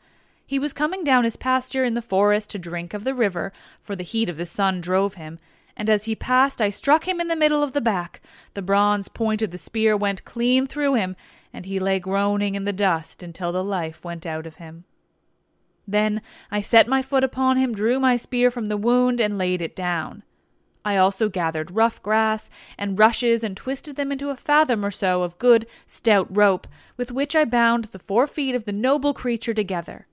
He 0.46 0.60
was 0.60 0.74
coming 0.74 1.06
down 1.06 1.24
his 1.24 1.38
pasture 1.38 1.86
in 1.86 1.94
the 1.94 2.02
forest 2.02 2.50
to 2.50 2.60
drink 2.60 2.94
of 2.94 3.06
the 3.06 3.16
river, 3.16 3.54
for 3.80 3.96
the 3.96 4.04
heat 4.04 4.28
of 4.28 4.36
the 4.36 4.46
sun 4.46 4.82
drove 4.82 5.14
him, 5.14 5.40
and 5.78 5.90
as 5.90 6.04
he 6.04 6.16
passed 6.18 6.62
I 6.62 6.70
struck 6.70 7.08
him 7.08 7.22
in 7.22 7.30
the 7.30 7.36
middle 7.38 7.64
of 7.64 7.72
the 7.72 7.80
back. 7.80 8.20
The 8.56 8.62
bronze 8.62 9.08
point 9.08 9.42
of 9.42 9.52
the 9.52 9.58
spear 9.58 9.96
went 9.96 10.26
clean 10.26 10.68
through 10.68 10.96
him, 10.96 11.16
and 11.54 11.66
he 11.66 11.80
lay 11.80 12.00
groaning 12.00 12.56
in 12.56 12.66
the 12.66 12.74
dust 12.74 13.24
until 13.24 13.54
the 13.54 13.64
life 13.64 14.04
went 14.04 14.26
out 14.26 14.46
of 14.46 14.56
him. 14.56 14.84
Then 15.88 16.22
I 16.50 16.62
set 16.62 16.88
my 16.88 17.02
foot 17.02 17.24
upon 17.24 17.58
him, 17.58 17.74
drew 17.74 18.00
my 18.00 18.16
spear 18.16 18.52
from 18.52 18.66
the 18.66 18.78
wound, 18.78 19.20
and 19.20 19.38
laid 19.38 19.62
it 19.62 19.76
down. 19.76 20.24
I 20.84 20.98
also 20.98 21.30
gathered 21.30 21.76
rough 21.76 22.02
grass 22.02 22.50
and 22.78 22.98
rushes 22.98 23.44
and 23.44 23.56
twisted 23.56 23.96
them 23.96 24.12
into 24.12 24.30
a 24.30 24.36
fathom 24.36 24.84
or 24.84 24.92
so 24.92 25.22
of 25.22 25.38
good, 25.38 25.68
stout 25.86 26.28
rope, 26.36 26.68
with 26.98 27.12
which 27.12 27.36
I 27.36 27.46
bound 27.46 27.86
the 27.86 28.00
four 28.00 28.26
feet 28.26 28.56
of 28.56 28.66
the 28.66 28.72
noble 28.72 29.14
creature 29.14 29.54
together. 29.54 30.08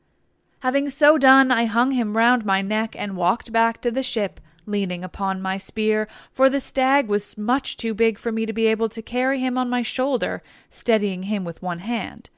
Having 0.60 0.90
so 0.90 1.16
done, 1.16 1.50
I 1.50 1.64
hung 1.64 1.92
him 1.92 2.16
round 2.16 2.44
my 2.44 2.60
neck 2.60 2.94
and 2.98 3.16
walked 3.16 3.52
back 3.52 3.80
to 3.82 3.90
the 3.90 4.02
ship, 4.02 4.40
leaning 4.66 5.02
upon 5.02 5.40
my 5.40 5.56
spear, 5.56 6.08
for 6.32 6.50
the 6.50 6.60
stag 6.60 7.08
was 7.08 7.38
much 7.38 7.76
too 7.76 7.94
big 7.94 8.18
for 8.18 8.30
me 8.30 8.44
to 8.44 8.52
be 8.52 8.66
able 8.66 8.88
to 8.90 9.00
carry 9.00 9.40
him 9.40 9.56
on 9.56 9.70
my 9.70 9.82
shoulder, 9.82 10.42
steadying 10.68 11.24
him 11.24 11.44
with 11.44 11.62
one 11.62 11.78
hand. 11.78 12.28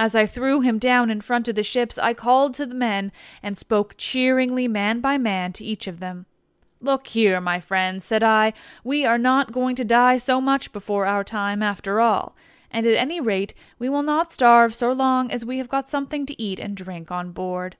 As 0.00 0.14
I 0.14 0.26
threw 0.26 0.60
him 0.60 0.78
down 0.78 1.10
in 1.10 1.20
front 1.20 1.48
of 1.48 1.56
the 1.56 1.64
ships, 1.64 1.98
I 1.98 2.14
called 2.14 2.54
to 2.54 2.66
the 2.66 2.74
men 2.74 3.10
and 3.42 3.58
spoke 3.58 3.94
cheeringly, 3.98 4.68
man 4.68 5.00
by 5.00 5.18
man, 5.18 5.52
to 5.54 5.64
each 5.64 5.88
of 5.88 5.98
them. 5.98 6.26
Look 6.80 7.08
here, 7.08 7.40
my 7.40 7.58
friends, 7.58 8.04
said 8.04 8.22
I, 8.22 8.52
we 8.84 9.04
are 9.04 9.18
not 9.18 9.50
going 9.50 9.74
to 9.74 9.84
die 9.84 10.18
so 10.18 10.40
much 10.40 10.72
before 10.72 11.06
our 11.06 11.24
time 11.24 11.60
after 11.60 12.00
all, 12.00 12.36
and 12.70 12.86
at 12.86 12.94
any 12.94 13.20
rate 13.20 13.54
we 13.80 13.88
will 13.88 14.04
not 14.04 14.30
starve 14.30 14.72
so 14.72 14.92
long 14.92 15.32
as 15.32 15.44
we 15.44 15.58
have 15.58 15.68
got 15.68 15.88
something 15.88 16.24
to 16.26 16.40
eat 16.40 16.60
and 16.60 16.76
drink 16.76 17.10
on 17.10 17.32
board. 17.32 17.76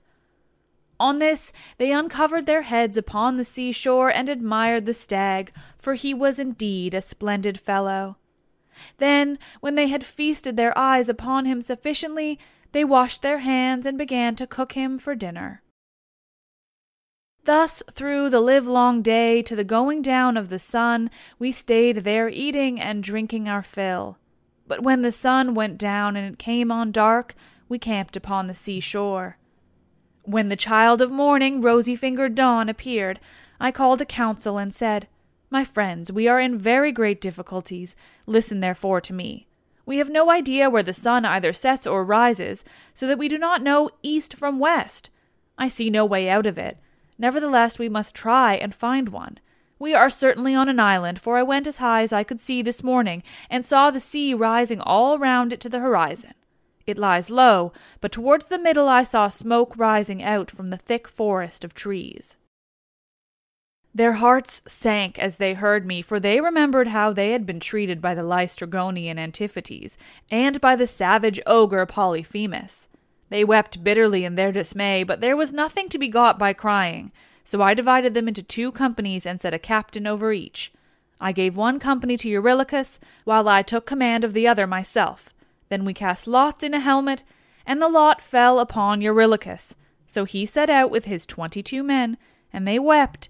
On 0.99 1.19
this 1.19 1.53
they 1.77 1.93
uncovered 1.93 2.45
their 2.45 2.63
heads 2.63 2.97
upon 2.97 3.37
the 3.37 3.45
seashore 3.45 4.09
and 4.11 4.27
admired 4.27 4.85
the 4.85 4.93
stag, 4.93 5.53
for 5.77 5.93
he 5.93 6.13
was 6.13 6.37
indeed 6.37 6.93
a 6.93 7.01
splendid 7.01 7.57
fellow. 7.57 8.17
Then, 8.97 9.39
when 9.59 9.75
they 9.75 9.87
had 9.87 10.03
feasted 10.03 10.57
their 10.57 10.77
eyes 10.77 11.09
upon 11.09 11.45
him 11.45 11.61
sufficiently, 11.61 12.39
they 12.71 12.83
washed 12.83 13.21
their 13.21 13.39
hands 13.39 13.85
and 13.85 13.97
began 13.97 14.35
to 14.35 14.47
cook 14.47 14.73
him 14.73 14.99
for 14.99 15.15
dinner. 15.15 15.63
Thus, 17.45 17.81
through 17.91 18.29
the 18.29 18.41
livelong 18.41 19.01
day 19.01 19.41
to 19.41 19.55
the 19.55 19.63
going 19.63 20.01
down 20.01 20.37
of 20.37 20.49
the 20.49 20.59
sun, 20.59 21.09
we 21.39 21.51
stayed 21.51 21.97
there 21.97 22.29
eating 22.29 22.79
and 22.79 23.01
drinking 23.01 23.49
our 23.49 23.63
fill. 23.63 24.17
But 24.67 24.83
when 24.83 25.01
the 25.01 25.11
sun 25.11 25.55
went 25.55 25.77
down 25.79 26.15
and 26.15 26.31
it 26.31 26.37
came 26.37 26.71
on 26.71 26.91
dark, 26.91 27.33
we 27.67 27.79
camped 27.79 28.15
upon 28.15 28.47
the 28.47 28.53
seashore. 28.55 29.37
When 30.23 30.49
the 30.49 30.55
child 30.55 31.01
of 31.01 31.11
morning, 31.11 31.61
rosy 31.61 31.95
fingered 31.95 32.35
dawn, 32.35 32.69
appeared, 32.69 33.19
I 33.59 33.71
called 33.71 33.99
a 34.01 34.05
council 34.05 34.59
and 34.59 34.73
said, 34.73 35.07
my 35.49 35.65
friends, 35.65 36.11
we 36.11 36.27
are 36.27 36.39
in 36.39 36.57
very 36.57 36.91
great 36.91 37.19
difficulties. 37.19 37.95
Listen 38.25 38.59
therefore 38.59 39.01
to 39.01 39.13
me. 39.13 39.47
We 39.85 39.97
have 39.97 40.09
no 40.09 40.29
idea 40.29 40.69
where 40.69 40.83
the 40.83 40.93
sun 40.93 41.25
either 41.25 41.53
sets 41.53 41.87
or 41.87 42.05
rises, 42.05 42.63
so 42.93 43.07
that 43.07 43.17
we 43.17 43.27
do 43.27 43.39
not 43.39 43.63
know 43.63 43.89
east 44.03 44.35
from 44.35 44.59
west. 44.59 45.09
I 45.57 45.67
see 45.67 45.89
no 45.89 46.05
way 46.05 46.29
out 46.29 46.45
of 46.45 46.59
it. 46.59 46.77
Nevertheless, 47.17 47.79
we 47.79 47.89
must 47.89 48.13
try 48.13 48.53
and 48.53 48.73
find 48.73 49.09
one. 49.09 49.39
We 49.79 49.95
are 49.95 50.09
certainly 50.09 50.53
on 50.53 50.69
an 50.69 50.79
island, 50.79 51.19
for 51.19 51.37
I 51.37 51.43
went 51.43 51.65
as 51.65 51.77
high 51.77 52.03
as 52.03 52.13
I 52.13 52.23
could 52.23 52.39
see 52.39 52.61
this 52.61 52.83
morning, 52.83 53.23
and 53.49 53.65
saw 53.65 53.89
the 53.89 53.99
sea 53.99 54.33
rising 54.33 54.79
all 54.81 55.17
round 55.17 55.53
it 55.53 55.59
to 55.61 55.69
the 55.69 55.79
horizon. 55.79 56.33
It 56.85 56.97
lies 56.97 57.29
low, 57.29 57.73
but 57.99 58.11
towards 58.11 58.47
the 58.47 58.59
middle 58.59 58.87
I 58.87 59.03
saw 59.03 59.29
smoke 59.29 59.73
rising 59.77 60.21
out 60.21 60.51
from 60.51 60.69
the 60.69 60.77
thick 60.77 61.07
forest 61.07 61.63
of 61.63 61.73
trees. 61.73 62.35
Their 63.93 64.13
hearts 64.13 64.61
sank 64.67 65.17
as 65.17 65.37
they 65.37 65.55
heard 65.55 65.85
me, 65.85 66.01
for 66.01 66.19
they 66.19 66.39
remembered 66.39 66.89
how 66.89 67.11
they 67.11 67.31
had 67.31 67.45
been 67.45 67.59
treated 67.59 68.01
by 68.01 68.13
the 68.13 68.21
Laestrygonian 68.21 69.17
Antiphates, 69.17 69.97
and 70.29 70.61
by 70.61 70.75
the 70.75 70.87
savage 70.87 71.39
ogre 71.47 71.85
Polyphemus. 71.85 72.87
They 73.29 73.43
wept 73.43 73.83
bitterly 73.83 74.25
in 74.25 74.35
their 74.35 74.51
dismay, 74.51 75.03
but 75.03 75.21
there 75.21 75.35
was 75.35 75.51
nothing 75.51 75.89
to 75.89 75.97
be 75.97 76.07
got 76.07 76.37
by 76.37 76.53
crying, 76.53 77.11
so 77.43 77.61
I 77.61 77.73
divided 77.73 78.13
them 78.13 78.27
into 78.27 78.43
two 78.43 78.71
companies 78.71 79.25
and 79.25 79.41
set 79.41 79.53
a 79.53 79.59
captain 79.59 80.05
over 80.05 80.31
each. 80.31 80.71
I 81.19 81.31
gave 81.31 81.57
one 81.57 81.79
company 81.79 82.15
to 82.17 82.29
Eurylochus, 82.29 82.99
while 83.23 83.49
I 83.49 83.63
took 83.63 83.85
command 83.85 84.23
of 84.23 84.33
the 84.33 84.47
other 84.47 84.67
myself. 84.67 85.33
Then 85.69 85.83
we 85.83 85.93
cast 85.93 86.27
lots 86.27 86.63
in 86.63 86.73
a 86.73 86.79
helmet, 86.79 87.23
and 87.65 87.81
the 87.81 87.89
lot 87.89 88.21
fell 88.21 88.59
upon 88.59 89.01
Eurylochus. 89.01 89.73
So 90.07 90.25
he 90.25 90.45
set 90.45 90.69
out 90.69 90.89
with 90.89 91.05
his 91.05 91.25
twenty 91.25 91.61
two 91.63 91.83
men, 91.83 92.17
and 92.53 92.67
they 92.67 92.79
wept 92.79 93.29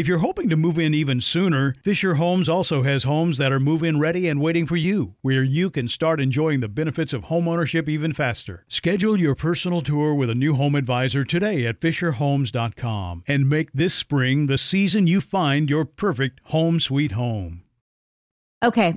If 0.00 0.08
you're 0.08 0.16
hoping 0.16 0.48
to 0.48 0.56
move 0.56 0.78
in 0.78 0.94
even 0.94 1.20
sooner, 1.20 1.74
Fisher 1.82 2.14
Homes 2.14 2.48
also 2.48 2.82
has 2.84 3.04
homes 3.04 3.36
that 3.36 3.52
are 3.52 3.60
move 3.60 3.82
in 3.82 4.00
ready 4.00 4.28
and 4.28 4.40
waiting 4.40 4.66
for 4.66 4.76
you, 4.76 5.14
where 5.20 5.42
you 5.42 5.68
can 5.68 5.88
start 5.88 6.22
enjoying 6.22 6.60
the 6.60 6.70
benefits 6.70 7.12
of 7.12 7.24
homeownership 7.24 7.86
even 7.86 8.14
faster. 8.14 8.64
Schedule 8.66 9.20
your 9.20 9.34
personal 9.34 9.82
tour 9.82 10.14
with 10.14 10.30
a 10.30 10.34
new 10.34 10.54
home 10.54 10.74
advisor 10.74 11.22
today 11.22 11.66
at 11.66 11.80
FisherHomes.com 11.80 13.24
and 13.28 13.50
make 13.50 13.74
this 13.74 13.92
spring 13.92 14.46
the 14.46 14.56
season 14.56 15.06
you 15.06 15.20
find 15.20 15.68
your 15.68 15.84
perfect 15.84 16.40
home 16.44 16.80
sweet 16.80 17.12
home. 17.12 17.64
Okay. 18.64 18.94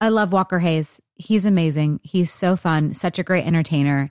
I 0.00 0.08
love 0.08 0.32
Walker 0.32 0.58
Hayes. 0.58 1.00
He's 1.14 1.46
amazing. 1.46 2.00
He's 2.02 2.32
so 2.32 2.56
fun, 2.56 2.94
such 2.94 3.20
a 3.20 3.22
great 3.22 3.46
entertainer. 3.46 4.10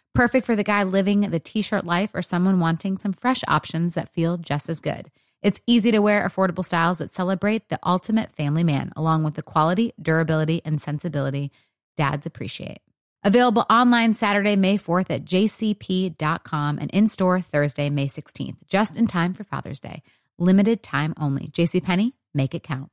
Perfect 0.13 0.45
for 0.45 0.57
the 0.57 0.63
guy 0.63 0.83
living 0.83 1.21
the 1.21 1.39
t 1.39 1.61
shirt 1.61 1.85
life 1.85 2.11
or 2.13 2.21
someone 2.21 2.59
wanting 2.59 2.97
some 2.97 3.13
fresh 3.13 3.41
options 3.47 3.93
that 3.93 4.13
feel 4.13 4.37
just 4.37 4.67
as 4.67 4.81
good. 4.81 5.09
It's 5.41 5.61
easy 5.65 5.91
to 5.91 5.99
wear, 5.99 6.27
affordable 6.27 6.65
styles 6.65 6.99
that 6.99 7.13
celebrate 7.13 7.69
the 7.69 7.79
ultimate 7.83 8.31
family 8.31 8.63
man, 8.63 8.91
along 8.95 9.23
with 9.23 9.35
the 9.35 9.41
quality, 9.41 9.93
durability, 9.99 10.61
and 10.65 10.81
sensibility 10.81 11.51
dads 11.95 12.27
appreciate. 12.27 12.79
Available 13.23 13.65
online 13.69 14.13
Saturday, 14.13 14.55
May 14.55 14.77
4th 14.77 15.09
at 15.09 15.25
jcp.com 15.25 16.79
and 16.79 16.91
in 16.91 17.07
store 17.07 17.39
Thursday, 17.39 17.89
May 17.89 18.07
16th, 18.07 18.57
just 18.67 18.97
in 18.97 19.07
time 19.07 19.33
for 19.33 19.43
Father's 19.43 19.79
Day. 19.79 20.03
Limited 20.37 20.83
time 20.83 21.13
only. 21.19 21.47
JCPenney, 21.47 22.13
make 22.33 22.53
it 22.53 22.63
count. 22.63 22.89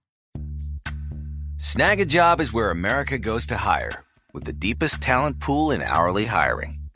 Snagajob 1.56 2.40
is 2.40 2.52
where 2.52 2.70
America 2.70 3.18
goes 3.18 3.46
to 3.46 3.56
hire, 3.56 4.04
with 4.32 4.44
the 4.44 4.52
deepest 4.52 5.00
talent 5.00 5.40
pool 5.40 5.70
in 5.70 5.82
hourly 5.82 6.26
hiring. 6.26 6.77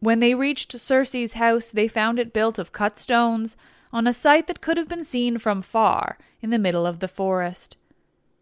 When 0.00 0.20
they 0.20 0.34
reached 0.34 0.78
Circe's 0.78 1.32
house, 1.34 1.70
they 1.70 1.88
found 1.88 2.18
it 2.18 2.32
built 2.32 2.58
of 2.58 2.72
cut 2.72 2.96
stones 2.96 3.56
on 3.92 4.06
a 4.06 4.12
site 4.12 4.46
that 4.46 4.60
could 4.60 4.76
have 4.76 4.88
been 4.88 5.04
seen 5.04 5.38
from 5.38 5.62
far 5.62 6.18
in 6.40 6.50
the 6.50 6.58
middle 6.58 6.86
of 6.86 7.00
the 7.00 7.08
forest. 7.08 7.76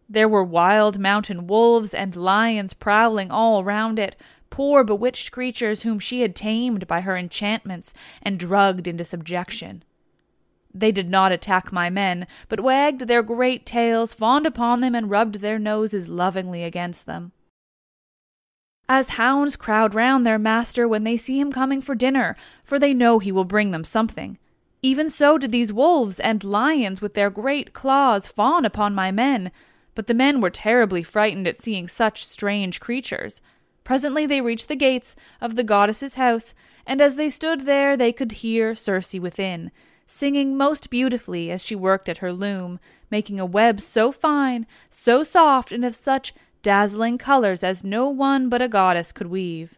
There 0.09 0.27
were 0.27 0.43
wild 0.43 0.99
mountain 0.99 1.47
wolves 1.47 1.93
and 1.93 2.15
lions 2.15 2.73
prowling 2.73 3.31
all 3.31 3.63
round 3.63 3.97
it, 3.97 4.15
poor 4.49 4.83
bewitched 4.83 5.31
creatures 5.31 5.81
whom 5.81 5.99
she 5.99 6.21
had 6.21 6.35
tamed 6.35 6.87
by 6.87 7.01
her 7.01 7.17
enchantments 7.17 7.93
and 8.21 8.39
drugged 8.39 8.87
into 8.87 9.03
subjection. 9.03 9.83
They 10.73 10.91
did 10.91 11.09
not 11.09 11.31
attack 11.31 11.71
my 11.71 11.89
men, 11.89 12.27
but 12.49 12.59
wagged 12.59 13.01
their 13.01 13.23
great 13.23 13.65
tails, 13.65 14.13
fawned 14.13 14.45
upon 14.45 14.81
them, 14.81 14.93
and 14.93 15.09
rubbed 15.09 15.35
their 15.35 15.57
noses 15.57 16.07
lovingly 16.07 16.63
against 16.63 17.07
them. 17.07 17.31
As 18.89 19.09
hounds 19.09 19.57
crowd 19.57 19.93
round 19.93 20.25
their 20.25 20.39
master 20.39 20.87
when 20.87 21.03
they 21.03 21.17
see 21.17 21.39
him 21.39 21.51
coming 21.51 21.81
for 21.81 21.93
dinner, 21.93 22.37
for 22.63 22.79
they 22.79 22.93
know 22.93 23.19
he 23.19 23.33
will 23.33 23.43
bring 23.43 23.71
them 23.71 23.83
something. 23.83 24.37
Even 24.81 25.09
so 25.09 25.37
did 25.37 25.51
these 25.51 25.73
wolves 25.73 26.19
and 26.19 26.43
lions 26.43 27.01
with 27.01 27.13
their 27.13 27.29
great 27.29 27.73
claws 27.73 28.27
fawn 28.27 28.63
upon 28.63 28.95
my 28.95 29.11
men, 29.11 29.51
but 29.93 30.07
the 30.07 30.13
men 30.13 30.39
were 30.39 30.49
terribly 30.49 31.03
frightened 31.03 31.47
at 31.47 31.59
seeing 31.59 31.87
such 31.87 32.25
strange 32.25 32.79
creatures. 32.79 33.41
Presently 33.83 34.25
they 34.25 34.39
reached 34.39 34.69
the 34.69 34.75
gates 34.75 35.15
of 35.41 35.55
the 35.55 35.63
goddess's 35.63 36.13
house, 36.13 36.53
and 36.85 37.01
as 37.01 37.15
they 37.15 37.29
stood 37.29 37.61
there 37.61 37.97
they 37.97 38.13
could 38.13 38.31
hear 38.33 38.75
Circe 38.75 39.15
within, 39.15 39.71
singing 40.05 40.55
most 40.55 40.89
beautifully 40.89 41.51
as 41.51 41.65
she 41.65 41.75
worked 41.75 42.07
at 42.07 42.19
her 42.19 42.31
loom, 42.31 42.79
making 43.11 43.39
a 43.39 43.45
web 43.45 43.81
so 43.81 44.11
fine, 44.13 44.65
so 44.89 45.23
soft, 45.23 45.73
and 45.73 45.83
of 45.83 45.95
such 45.95 46.33
dazzling 46.61 47.17
colors 47.17 47.63
as 47.63 47.83
no 47.83 48.09
one 48.09 48.49
but 48.49 48.61
a 48.61 48.67
goddess 48.67 49.11
could 49.11 49.27
weave. 49.27 49.77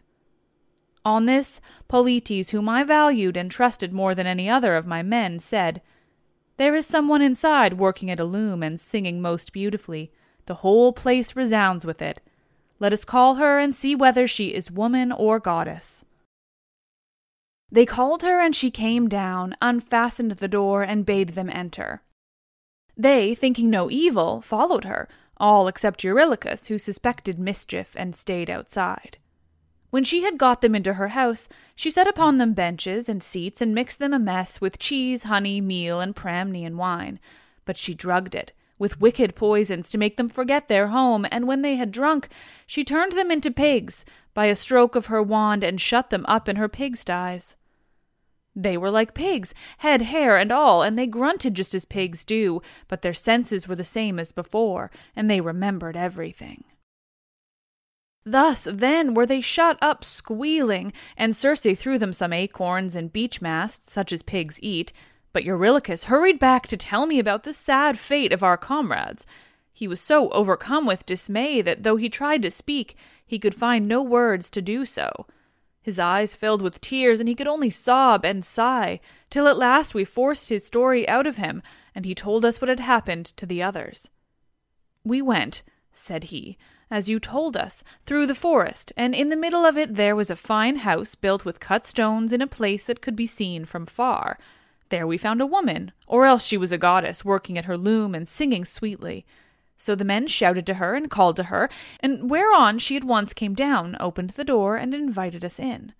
On 1.04 1.26
this, 1.26 1.60
Polites, 1.88 2.50
whom 2.50 2.68
I 2.68 2.84
valued 2.84 3.36
and 3.36 3.50
trusted 3.50 3.92
more 3.92 4.14
than 4.14 4.26
any 4.26 4.48
other 4.48 4.76
of 4.76 4.86
my 4.86 5.02
men, 5.02 5.38
said, 5.38 5.80
There 6.56 6.74
is 6.74 6.86
someone 6.86 7.22
inside 7.22 7.78
working 7.78 8.10
at 8.10 8.20
a 8.20 8.24
loom 8.24 8.62
and 8.62 8.78
singing 8.78 9.22
most 9.22 9.52
beautifully. 9.52 10.12
The 10.46 10.56
whole 10.56 10.92
place 10.92 11.34
resounds 11.34 11.86
with 11.86 12.02
it. 12.02 12.20
Let 12.78 12.92
us 12.92 13.04
call 13.04 13.36
her 13.36 13.58
and 13.58 13.74
see 13.74 13.94
whether 13.94 14.26
she 14.26 14.48
is 14.48 14.70
woman 14.70 15.12
or 15.12 15.38
goddess. 15.38 16.04
They 17.72 17.86
called 17.86 18.22
her, 18.22 18.40
and 18.40 18.54
she 18.54 18.70
came 18.70 19.08
down, 19.08 19.54
unfastened 19.62 20.32
the 20.32 20.48
door, 20.48 20.82
and 20.82 21.06
bade 21.06 21.30
them 21.30 21.48
enter. 21.50 22.02
They, 22.96 23.34
thinking 23.34 23.70
no 23.70 23.90
evil, 23.90 24.40
followed 24.40 24.84
her, 24.84 25.08
all 25.40 25.66
except 25.66 26.04
Eurylochus, 26.04 26.68
who 26.68 26.78
suspected 26.78 27.38
mischief 27.38 27.94
and 27.96 28.14
stayed 28.14 28.48
outside. 28.48 29.18
When 29.90 30.04
she 30.04 30.22
had 30.22 30.38
got 30.38 30.60
them 30.60 30.74
into 30.76 30.94
her 30.94 31.08
house, 31.08 31.48
she 31.74 31.90
set 31.90 32.06
upon 32.06 32.38
them 32.38 32.52
benches 32.52 33.08
and 33.08 33.22
seats 33.22 33.60
and 33.60 33.74
mixed 33.74 33.98
them 33.98 34.12
a 34.12 34.18
mess 34.20 34.60
with 34.60 34.78
cheese, 34.78 35.24
honey, 35.24 35.60
meal, 35.60 36.00
and 36.00 36.14
Pramnian 36.14 36.76
wine. 36.76 37.18
But 37.64 37.76
she 37.76 37.94
drugged 37.94 38.36
it 38.36 38.52
with 38.80 39.00
wicked 39.00 39.34
poisons 39.34 39.90
to 39.90 39.98
make 39.98 40.16
them 40.16 40.28
forget 40.28 40.68
their 40.68 40.88
home, 40.88 41.26
and 41.30 41.46
when 41.46 41.62
they 41.62 41.76
had 41.76 41.92
drunk, 41.92 42.28
she 42.66 42.82
turned 42.82 43.12
them 43.12 43.30
into 43.30 43.50
pigs 43.50 44.04
by 44.32 44.46
a 44.46 44.56
stroke 44.56 44.96
of 44.96 45.06
her 45.06 45.22
wand 45.22 45.62
and 45.62 45.80
shut 45.80 46.10
them 46.10 46.24
up 46.26 46.48
in 46.48 46.56
her 46.56 46.68
pigsties. 46.68 47.56
They 48.54 48.76
were 48.76 48.90
like 48.90 49.14
pigs, 49.14 49.54
head, 49.78 50.02
hair, 50.02 50.36
and 50.36 50.50
all, 50.50 50.82
and 50.82 50.98
they 50.98 51.06
grunted 51.06 51.54
just 51.54 51.74
as 51.74 51.84
pigs 51.84 52.24
do, 52.24 52.60
but 52.88 53.02
their 53.02 53.14
senses 53.14 53.68
were 53.68 53.76
the 53.76 53.84
same 53.84 54.18
as 54.18 54.32
before, 54.32 54.90
and 55.14 55.30
they 55.30 55.40
remembered 55.40 55.96
everything. 55.96 56.64
Thus, 58.24 58.66
then, 58.70 59.14
were 59.14 59.26
they 59.26 59.40
shut 59.40 59.78
up 59.80 60.04
squealing, 60.04 60.92
and 61.16 61.34
Circe 61.34 61.66
threw 61.76 61.98
them 61.98 62.12
some 62.12 62.32
acorns 62.32 62.94
and 62.94 63.12
beech 63.12 63.40
masts, 63.40 63.92
such 63.92 64.12
as 64.12 64.22
pigs 64.22 64.58
eat. 64.62 64.92
But 65.32 65.44
Eurylochus 65.44 66.04
hurried 66.04 66.38
back 66.38 66.66
to 66.66 66.76
tell 66.76 67.06
me 67.06 67.18
about 67.18 67.44
the 67.44 67.52
sad 67.52 67.98
fate 67.98 68.32
of 68.32 68.42
our 68.42 68.56
comrades. 68.56 69.26
He 69.72 69.88
was 69.88 70.00
so 70.00 70.28
overcome 70.30 70.86
with 70.86 71.06
dismay 71.06 71.62
that 71.62 71.82
though 71.82 71.96
he 71.96 72.10
tried 72.10 72.42
to 72.42 72.50
speak, 72.50 72.96
he 73.26 73.38
could 73.38 73.54
find 73.54 73.86
no 73.88 74.02
words 74.02 74.50
to 74.50 74.60
do 74.60 74.84
so. 74.84 75.26
His 75.82 75.98
eyes 75.98 76.36
filled 76.36 76.62
with 76.62 76.80
tears, 76.80 77.20
and 77.20 77.28
he 77.28 77.34
could 77.34 77.46
only 77.46 77.70
sob 77.70 78.24
and 78.24 78.44
sigh, 78.44 79.00
till 79.30 79.48
at 79.48 79.58
last 79.58 79.94
we 79.94 80.04
forced 80.04 80.48
his 80.48 80.66
story 80.66 81.08
out 81.08 81.26
of 81.26 81.36
him, 81.36 81.62
and 81.94 82.04
he 82.04 82.14
told 82.14 82.44
us 82.44 82.60
what 82.60 82.68
had 82.68 82.80
happened 82.80 83.26
to 83.36 83.46
the 83.46 83.62
others. 83.62 84.10
We 85.04 85.22
went, 85.22 85.62
said 85.92 86.24
he, 86.24 86.58
as 86.90 87.08
you 87.08 87.18
told 87.18 87.56
us, 87.56 87.82
through 88.04 88.26
the 88.26 88.34
forest, 88.34 88.92
and 88.96 89.14
in 89.14 89.28
the 89.28 89.36
middle 89.36 89.64
of 89.64 89.78
it 89.78 89.94
there 89.94 90.16
was 90.16 90.28
a 90.28 90.36
fine 90.36 90.76
house 90.76 91.14
built 91.14 91.44
with 91.44 91.60
cut 91.60 91.86
stones 91.86 92.32
in 92.32 92.42
a 92.42 92.46
place 92.46 92.84
that 92.84 93.00
could 93.00 93.16
be 93.16 93.26
seen 93.26 93.64
from 93.64 93.86
far. 93.86 94.38
There 94.90 95.06
we 95.06 95.16
found 95.16 95.40
a 95.40 95.46
woman, 95.46 95.92
or 96.06 96.26
else 96.26 96.44
she 96.44 96.56
was 96.56 96.72
a 96.72 96.78
goddess, 96.78 97.24
working 97.24 97.56
at 97.56 97.66
her 97.66 97.78
loom 97.78 98.14
and 98.14 98.28
singing 98.28 98.64
sweetly. 98.64 99.24
So 99.80 99.94
the 99.94 100.04
men 100.04 100.26
shouted 100.26 100.66
to 100.66 100.74
her 100.74 100.94
and 100.94 101.10
called 101.10 101.36
to 101.36 101.44
her, 101.44 101.70
and 102.00 102.30
whereon 102.30 102.78
she 102.78 102.98
at 102.98 103.02
once 103.02 103.32
came 103.32 103.54
down, 103.54 103.96
opened 103.98 104.30
the 104.30 104.44
door, 104.44 104.76
and 104.76 104.92
invited 104.92 105.42
us 105.42 105.58
in. 105.58 105.94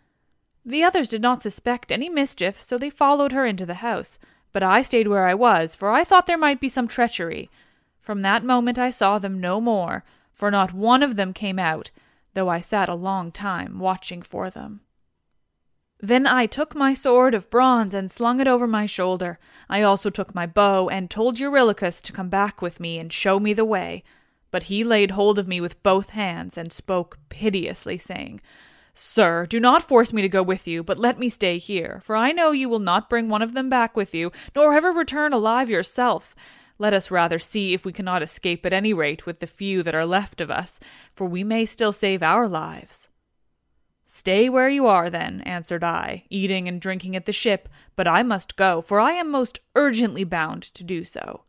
The 0.66 0.82
others 0.82 1.08
did 1.08 1.22
not 1.22 1.42
suspect 1.42 1.90
any 1.90 2.10
mischief, 2.10 2.60
so 2.60 2.76
they 2.76 2.90
followed 2.90 3.32
her 3.32 3.46
into 3.46 3.64
the 3.64 3.80
house, 3.80 4.18
but 4.52 4.62
I 4.62 4.82
stayed 4.82 5.08
where 5.08 5.26
I 5.26 5.32
was, 5.32 5.74
for 5.74 5.90
I 5.90 6.04
thought 6.04 6.26
there 6.26 6.36
might 6.36 6.60
be 6.60 6.68
some 6.68 6.88
treachery. 6.88 7.48
From 7.96 8.20
that 8.20 8.44
moment 8.44 8.78
I 8.78 8.90
saw 8.90 9.18
them 9.18 9.40
no 9.40 9.62
more, 9.62 10.04
for 10.34 10.50
not 10.50 10.74
one 10.74 11.02
of 11.02 11.16
them 11.16 11.32
came 11.32 11.58
out, 11.58 11.90
though 12.34 12.50
I 12.50 12.60
sat 12.60 12.90
a 12.90 12.94
long 12.94 13.32
time 13.32 13.78
watching 13.78 14.20
for 14.20 14.50
them. 14.50 14.82
Then 16.02 16.26
I 16.26 16.46
took 16.46 16.74
my 16.74 16.94
sword 16.94 17.34
of 17.34 17.50
bronze 17.50 17.92
and 17.92 18.10
slung 18.10 18.40
it 18.40 18.48
over 18.48 18.66
my 18.66 18.86
shoulder. 18.86 19.38
I 19.68 19.82
also 19.82 20.08
took 20.08 20.34
my 20.34 20.46
bow 20.46 20.88
and 20.88 21.10
told 21.10 21.36
Eurylochus 21.38 22.00
to 22.02 22.12
come 22.12 22.30
back 22.30 22.62
with 22.62 22.80
me 22.80 22.98
and 22.98 23.12
show 23.12 23.38
me 23.38 23.52
the 23.52 23.66
way. 23.66 24.02
But 24.50 24.64
he 24.64 24.82
laid 24.82 25.10
hold 25.10 25.38
of 25.38 25.46
me 25.46 25.60
with 25.60 25.82
both 25.82 26.10
hands 26.10 26.56
and 26.56 26.72
spoke 26.72 27.18
piteously, 27.28 27.98
saying, 27.98 28.40
Sir, 28.94 29.46
do 29.46 29.60
not 29.60 29.86
force 29.86 30.12
me 30.12 30.22
to 30.22 30.28
go 30.28 30.42
with 30.42 30.66
you, 30.66 30.82
but 30.82 30.98
let 30.98 31.18
me 31.18 31.28
stay 31.28 31.58
here, 31.58 32.00
for 32.02 32.16
I 32.16 32.32
know 32.32 32.50
you 32.50 32.68
will 32.68 32.80
not 32.80 33.10
bring 33.10 33.28
one 33.28 33.42
of 33.42 33.52
them 33.52 33.68
back 33.68 33.94
with 33.94 34.14
you, 34.14 34.32
nor 34.56 34.74
ever 34.74 34.92
return 34.92 35.32
alive 35.32 35.68
yourself. 35.68 36.34
Let 36.78 36.94
us 36.94 37.10
rather 37.10 37.38
see 37.38 37.74
if 37.74 37.84
we 37.84 37.92
cannot 37.92 38.22
escape 38.22 38.64
at 38.64 38.72
any 38.72 38.94
rate 38.94 39.26
with 39.26 39.40
the 39.40 39.46
few 39.46 39.82
that 39.82 39.94
are 39.94 40.06
left 40.06 40.40
of 40.40 40.50
us, 40.50 40.80
for 41.14 41.26
we 41.26 41.44
may 41.44 41.66
still 41.66 41.92
save 41.92 42.22
our 42.22 42.48
lives. 42.48 43.09
Stay 44.12 44.48
where 44.48 44.68
you 44.68 44.88
are, 44.88 45.08
then, 45.08 45.40
answered 45.42 45.84
I, 45.84 46.24
eating 46.30 46.66
and 46.66 46.80
drinking 46.80 47.14
at 47.14 47.26
the 47.26 47.32
ship, 47.32 47.68
but 47.94 48.08
I 48.08 48.24
must 48.24 48.56
go, 48.56 48.80
for 48.80 48.98
I 48.98 49.12
am 49.12 49.30
most 49.30 49.60
urgently 49.76 50.24
bound 50.24 50.64
to 50.74 50.82
do 50.82 51.04
so. 51.04 51.44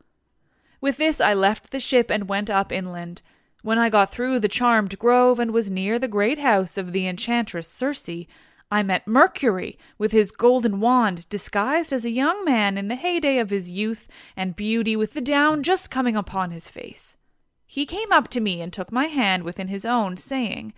With 0.79 0.97
this 0.97 1.19
I 1.19 1.33
left 1.33 1.71
the 1.71 1.79
ship 1.79 2.11
and 2.11 2.29
went 2.29 2.51
up 2.51 2.71
inland. 2.71 3.23
When 3.63 3.79
I 3.79 3.89
got 3.89 4.11
through 4.11 4.41
the 4.41 4.47
charmed 4.47 4.99
grove 4.99 5.39
and 5.39 5.49
was 5.49 5.71
near 5.71 5.97
the 5.97 6.07
great 6.07 6.37
house 6.37 6.77
of 6.77 6.91
the 6.91 7.07
enchantress 7.07 7.67
Circe, 7.67 8.27
I 8.69 8.83
met 8.83 9.07
Mercury 9.07 9.79
with 9.97 10.11
his 10.11 10.29
golden 10.29 10.79
wand, 10.79 11.27
disguised 11.29 11.91
as 11.91 12.05
a 12.05 12.11
young 12.11 12.45
man 12.45 12.77
in 12.77 12.89
the 12.89 12.95
heyday 12.95 13.39
of 13.39 13.49
his 13.49 13.71
youth 13.71 14.07
and 14.37 14.55
beauty, 14.55 14.95
with 14.95 15.13
the 15.13 15.21
down 15.21 15.63
just 15.63 15.89
coming 15.89 16.15
upon 16.15 16.51
his 16.51 16.69
face. 16.69 17.17
He 17.65 17.87
came 17.87 18.11
up 18.11 18.27
to 18.27 18.39
me 18.39 18.61
and 18.61 18.71
took 18.71 18.91
my 18.91 19.05
hand 19.05 19.41
within 19.41 19.67
his 19.67 19.83
own, 19.83 20.15
saying, 20.15 20.73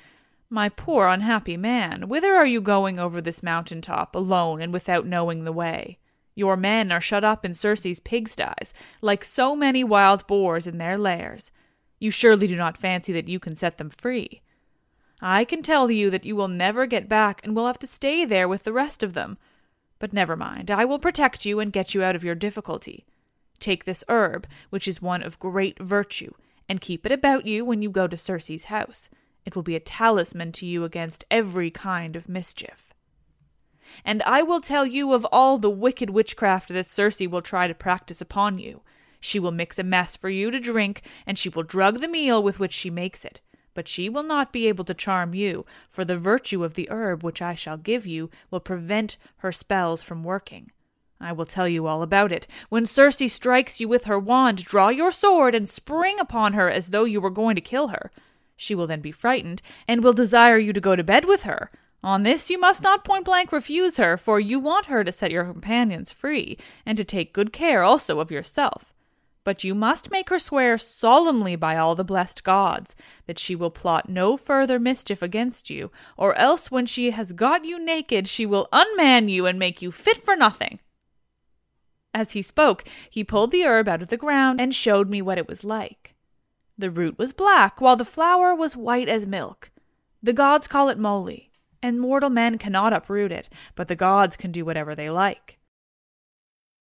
my 0.53 0.69
poor 0.69 1.07
unhappy 1.07 1.57
man, 1.57 2.07
whither 2.07 2.35
are 2.35 2.45
you 2.45 2.61
going 2.61 2.99
over 2.99 3.19
this 3.19 3.41
mountain 3.41 3.81
top, 3.81 4.15
alone 4.15 4.61
and 4.61 4.71
without 4.71 5.07
knowing 5.07 5.43
the 5.43 5.51
way? 5.51 5.97
Your 6.35 6.55
men 6.55 6.91
are 6.91 7.01
shut 7.01 7.23
up 7.23 7.43
in 7.43 7.55
Circe's 7.55 7.99
pigsties, 7.99 8.71
like 9.01 9.23
so 9.23 9.55
many 9.55 9.83
wild 9.83 10.27
boars 10.27 10.67
in 10.67 10.77
their 10.77 10.95
lairs. 10.95 11.51
You 11.99 12.11
surely 12.11 12.45
do 12.45 12.55
not 12.55 12.77
fancy 12.77 13.11
that 13.13 13.27
you 13.27 13.39
can 13.39 13.55
set 13.55 13.79
them 13.79 13.89
free. 13.89 14.43
I 15.19 15.43
can 15.43 15.63
tell 15.63 15.89
you 15.89 16.11
that 16.11 16.25
you 16.25 16.35
will 16.35 16.47
never 16.47 16.85
get 16.85 17.09
back 17.09 17.41
and 17.43 17.55
will 17.55 17.65
have 17.65 17.79
to 17.79 17.87
stay 17.87 18.23
there 18.23 18.47
with 18.47 18.63
the 18.63 18.73
rest 18.73 19.01
of 19.01 19.13
them. 19.13 19.39
But 19.97 20.13
never 20.13 20.35
mind, 20.35 20.69
I 20.69 20.85
will 20.85 20.99
protect 20.99 21.45
you 21.45 21.59
and 21.59 21.73
get 21.73 21.95
you 21.95 22.03
out 22.03 22.15
of 22.15 22.23
your 22.23 22.35
difficulty. 22.35 23.05
Take 23.57 23.85
this 23.85 24.03
herb, 24.07 24.45
which 24.69 24.87
is 24.87 25.01
one 25.01 25.23
of 25.23 25.39
great 25.39 25.79
virtue, 25.79 26.33
and 26.69 26.79
keep 26.79 27.07
it 27.07 27.11
about 27.11 27.47
you 27.47 27.65
when 27.65 27.81
you 27.81 27.89
go 27.89 28.07
to 28.07 28.17
Circe's 28.17 28.65
house. 28.65 29.09
It 29.45 29.55
will 29.55 29.63
be 29.63 29.75
a 29.75 29.79
talisman 29.79 30.51
to 30.53 30.65
you 30.65 30.83
against 30.83 31.25
every 31.29 31.69
kind 31.69 32.15
of 32.15 32.29
mischief. 32.29 32.93
And 34.05 34.23
I 34.23 34.41
will 34.41 34.61
tell 34.61 34.85
you 34.85 35.13
of 35.13 35.25
all 35.31 35.57
the 35.57 35.69
wicked 35.69 36.09
witchcraft 36.09 36.69
that 36.69 36.89
Circe 36.89 37.19
will 37.19 37.41
try 37.41 37.67
to 37.67 37.75
practice 37.75 38.21
upon 38.21 38.57
you. 38.57 38.81
She 39.19 39.39
will 39.39 39.51
mix 39.51 39.79
a 39.79 39.83
mess 39.83 40.15
for 40.15 40.29
you 40.29 40.51
to 40.51 40.59
drink, 40.59 41.01
and 41.25 41.37
she 41.37 41.49
will 41.49 41.63
drug 41.63 41.99
the 41.99 42.07
meal 42.07 42.41
with 42.41 42.59
which 42.59 42.73
she 42.73 42.89
makes 42.89 43.23
it. 43.23 43.41
But 43.73 43.87
she 43.87 44.09
will 44.09 44.23
not 44.23 44.53
be 44.53 44.67
able 44.67 44.85
to 44.85 44.93
charm 44.93 45.33
you, 45.33 45.65
for 45.89 46.05
the 46.05 46.17
virtue 46.17 46.63
of 46.63 46.73
the 46.73 46.89
herb 46.91 47.23
which 47.23 47.41
I 47.41 47.55
shall 47.55 47.77
give 47.77 48.05
you 48.05 48.29
will 48.51 48.59
prevent 48.59 49.17
her 49.37 49.51
spells 49.51 50.03
from 50.03 50.23
working. 50.23 50.71
I 51.19 51.31
will 51.31 51.45
tell 51.45 51.67
you 51.67 51.87
all 51.87 52.01
about 52.01 52.31
it. 52.31 52.47
When 52.69 52.85
Circe 52.85 53.31
strikes 53.31 53.79
you 53.79 53.87
with 53.87 54.05
her 54.05 54.19
wand, 54.19 54.65
draw 54.65 54.89
your 54.89 55.11
sword 55.11 55.55
and 55.55 55.69
spring 55.69 56.19
upon 56.19 56.53
her 56.53 56.69
as 56.69 56.87
though 56.87 57.05
you 57.05 57.21
were 57.21 57.29
going 57.29 57.55
to 57.55 57.61
kill 57.61 57.87
her. 57.87 58.11
She 58.55 58.75
will 58.75 58.87
then 58.87 59.01
be 59.01 59.11
frightened, 59.11 59.61
and 59.87 60.03
will 60.03 60.13
desire 60.13 60.57
you 60.57 60.73
to 60.73 60.81
go 60.81 60.95
to 60.95 61.03
bed 61.03 61.25
with 61.25 61.43
her. 61.43 61.69
On 62.03 62.23
this 62.23 62.49
you 62.49 62.59
must 62.59 62.83
not 62.83 63.05
point 63.05 63.25
blank 63.25 63.51
refuse 63.51 63.97
her, 63.97 64.17
for 64.17 64.39
you 64.39 64.59
want 64.59 64.87
her 64.87 65.03
to 65.03 65.11
set 65.11 65.31
your 65.31 65.45
companions 65.45 66.11
free, 66.11 66.57
and 66.85 66.97
to 66.97 67.03
take 67.03 67.33
good 67.33 67.53
care 67.53 67.83
also 67.83 68.19
of 68.19 68.31
yourself. 68.31 68.93
But 69.45 69.63
you 69.63 69.75
must 69.75 70.11
make 70.11 70.29
her 70.29 70.39
swear 70.39 70.77
solemnly 70.77 71.55
by 71.55 71.75
all 71.77 71.95
the 71.95 72.03
blessed 72.03 72.43
gods 72.43 72.95
that 73.25 73.39
she 73.39 73.55
will 73.55 73.69
plot 73.69 74.07
no 74.09 74.37
further 74.37 74.79
mischief 74.79 75.21
against 75.21 75.69
you, 75.69 75.91
or 76.17 76.37
else 76.37 76.71
when 76.71 76.85
she 76.85 77.11
has 77.11 77.33
got 77.33 77.65
you 77.65 77.83
naked 77.83 78.27
she 78.27 78.45
will 78.45 78.69
unman 78.71 79.29
you 79.29 79.45
and 79.45 79.59
make 79.59 79.81
you 79.81 79.91
fit 79.91 80.17
for 80.17 80.35
nothing. 80.35 80.79
As 82.13 82.31
he 82.31 82.41
spoke, 82.41 82.85
he 83.09 83.23
pulled 83.23 83.51
the 83.51 83.65
herb 83.65 83.89
out 83.89 84.01
of 84.01 84.09
the 84.09 84.17
ground 84.17 84.61
and 84.61 84.73
showed 84.73 85.09
me 85.09 85.21
what 85.21 85.37
it 85.37 85.47
was 85.47 85.63
like. 85.63 86.12
The 86.77 86.89
root 86.89 87.19
was 87.19 87.33
black, 87.33 87.79
while 87.79 87.95
the 87.95 88.05
flower 88.05 88.55
was 88.55 88.75
white 88.75 89.07
as 89.07 89.27
milk. 89.27 89.71
The 90.23 90.33
gods 90.33 90.67
call 90.67 90.89
it 90.89 90.97
moly, 90.97 91.51
and 91.81 91.99
mortal 91.99 92.29
men 92.29 92.57
cannot 92.57 92.93
uproot 92.93 93.31
it, 93.31 93.49
but 93.75 93.87
the 93.87 93.95
gods 93.95 94.35
can 94.35 94.51
do 94.51 94.65
whatever 94.65 94.95
they 94.95 95.09
like. 95.09 95.59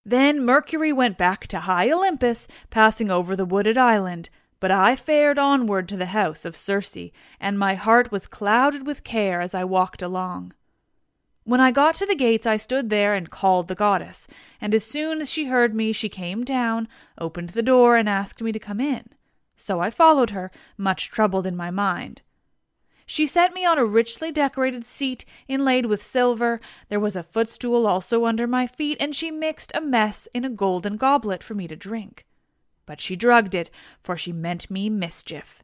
Then 0.05 0.45
Mercury 0.45 0.93
went 0.93 1.19
back 1.19 1.47
to 1.49 1.61
high 1.61 1.91
Olympus, 1.91 2.49
passing 2.71 3.11
over 3.11 3.37
the 3.37 3.45
wooded 3.45 3.77
island, 3.77 4.31
but 4.61 4.71
I 4.71 4.97
fared 4.97 5.39
onward 5.39 5.89
to 5.91 5.97
the 5.97 6.07
house 6.07 6.45
of 6.45 6.57
Circe, 6.57 7.11
and 7.39 7.59
my 7.59 7.75
heart 7.75 8.11
was 8.11 8.27
clouded 8.27 8.87
with 8.87 9.05
care 9.05 9.41
as 9.41 9.55
I 9.55 9.65
walked 9.65 10.01
along. 10.01 10.55
When 11.45 11.61
I 11.61 11.71
got 11.71 11.97
to 11.97 12.07
the 12.07 12.15
gates, 12.15 12.47
I 12.47 12.57
stood 12.57 12.89
there 12.89 13.15
and 13.15 13.29
called 13.29 13.69
the 13.69 13.75
goddess, 13.75 14.27
and 14.61 14.75
as 14.75 14.85
soon 14.85 15.21
as 15.21 15.31
she 15.31 15.47
heard 15.47 15.75
me, 15.75 15.93
she 15.93 16.09
came 16.09 16.45
down, 16.45 16.89
opened 17.19 17.51
the 17.51 17.63
door, 17.63 17.97
and 17.97 18.09
asked 18.09 18.41
me 18.41 18.53
to 18.53 18.59
come 18.59 18.81
in 18.81 19.11
so 19.63 19.81
I 19.81 19.91
followed 19.91 20.31
her, 20.31 20.51
much 20.77 21.09
troubled 21.09 21.47
in 21.47 21.57
my 21.57 21.71
mind. 21.71 22.23
She 23.07 23.27
set 23.27 23.55
me 23.55 23.65
on 23.65 23.79
a 23.79 23.85
richly 23.85 24.33
decorated 24.33 24.85
seat 24.87 25.25
inlaid 25.47 25.87
with 25.87 26.03
silver. 26.03 26.61
There 26.89 27.01
was 27.01 27.15
a 27.15 27.23
footstool 27.23 27.87
also 27.87 28.27
under 28.27 28.47
my 28.47 28.67
feet, 28.67 28.97
and 28.99 29.15
she 29.15 29.31
mixed 29.31 29.71
a 29.75 29.81
mess 29.81 30.27
in 30.35 30.45
a 30.45 30.51
golden 30.51 30.97
goblet 30.97 31.45
for 31.45 31.55
me 31.55 31.69
to 31.69 31.77
drink. 31.77 32.27
But 32.87 33.01
she 33.01 33.15
drugged 33.15 33.55
it, 33.55 33.71
for 34.03 34.17
she 34.17 34.33
meant 34.33 34.71
me 34.71 34.91
mischief. 34.91 35.63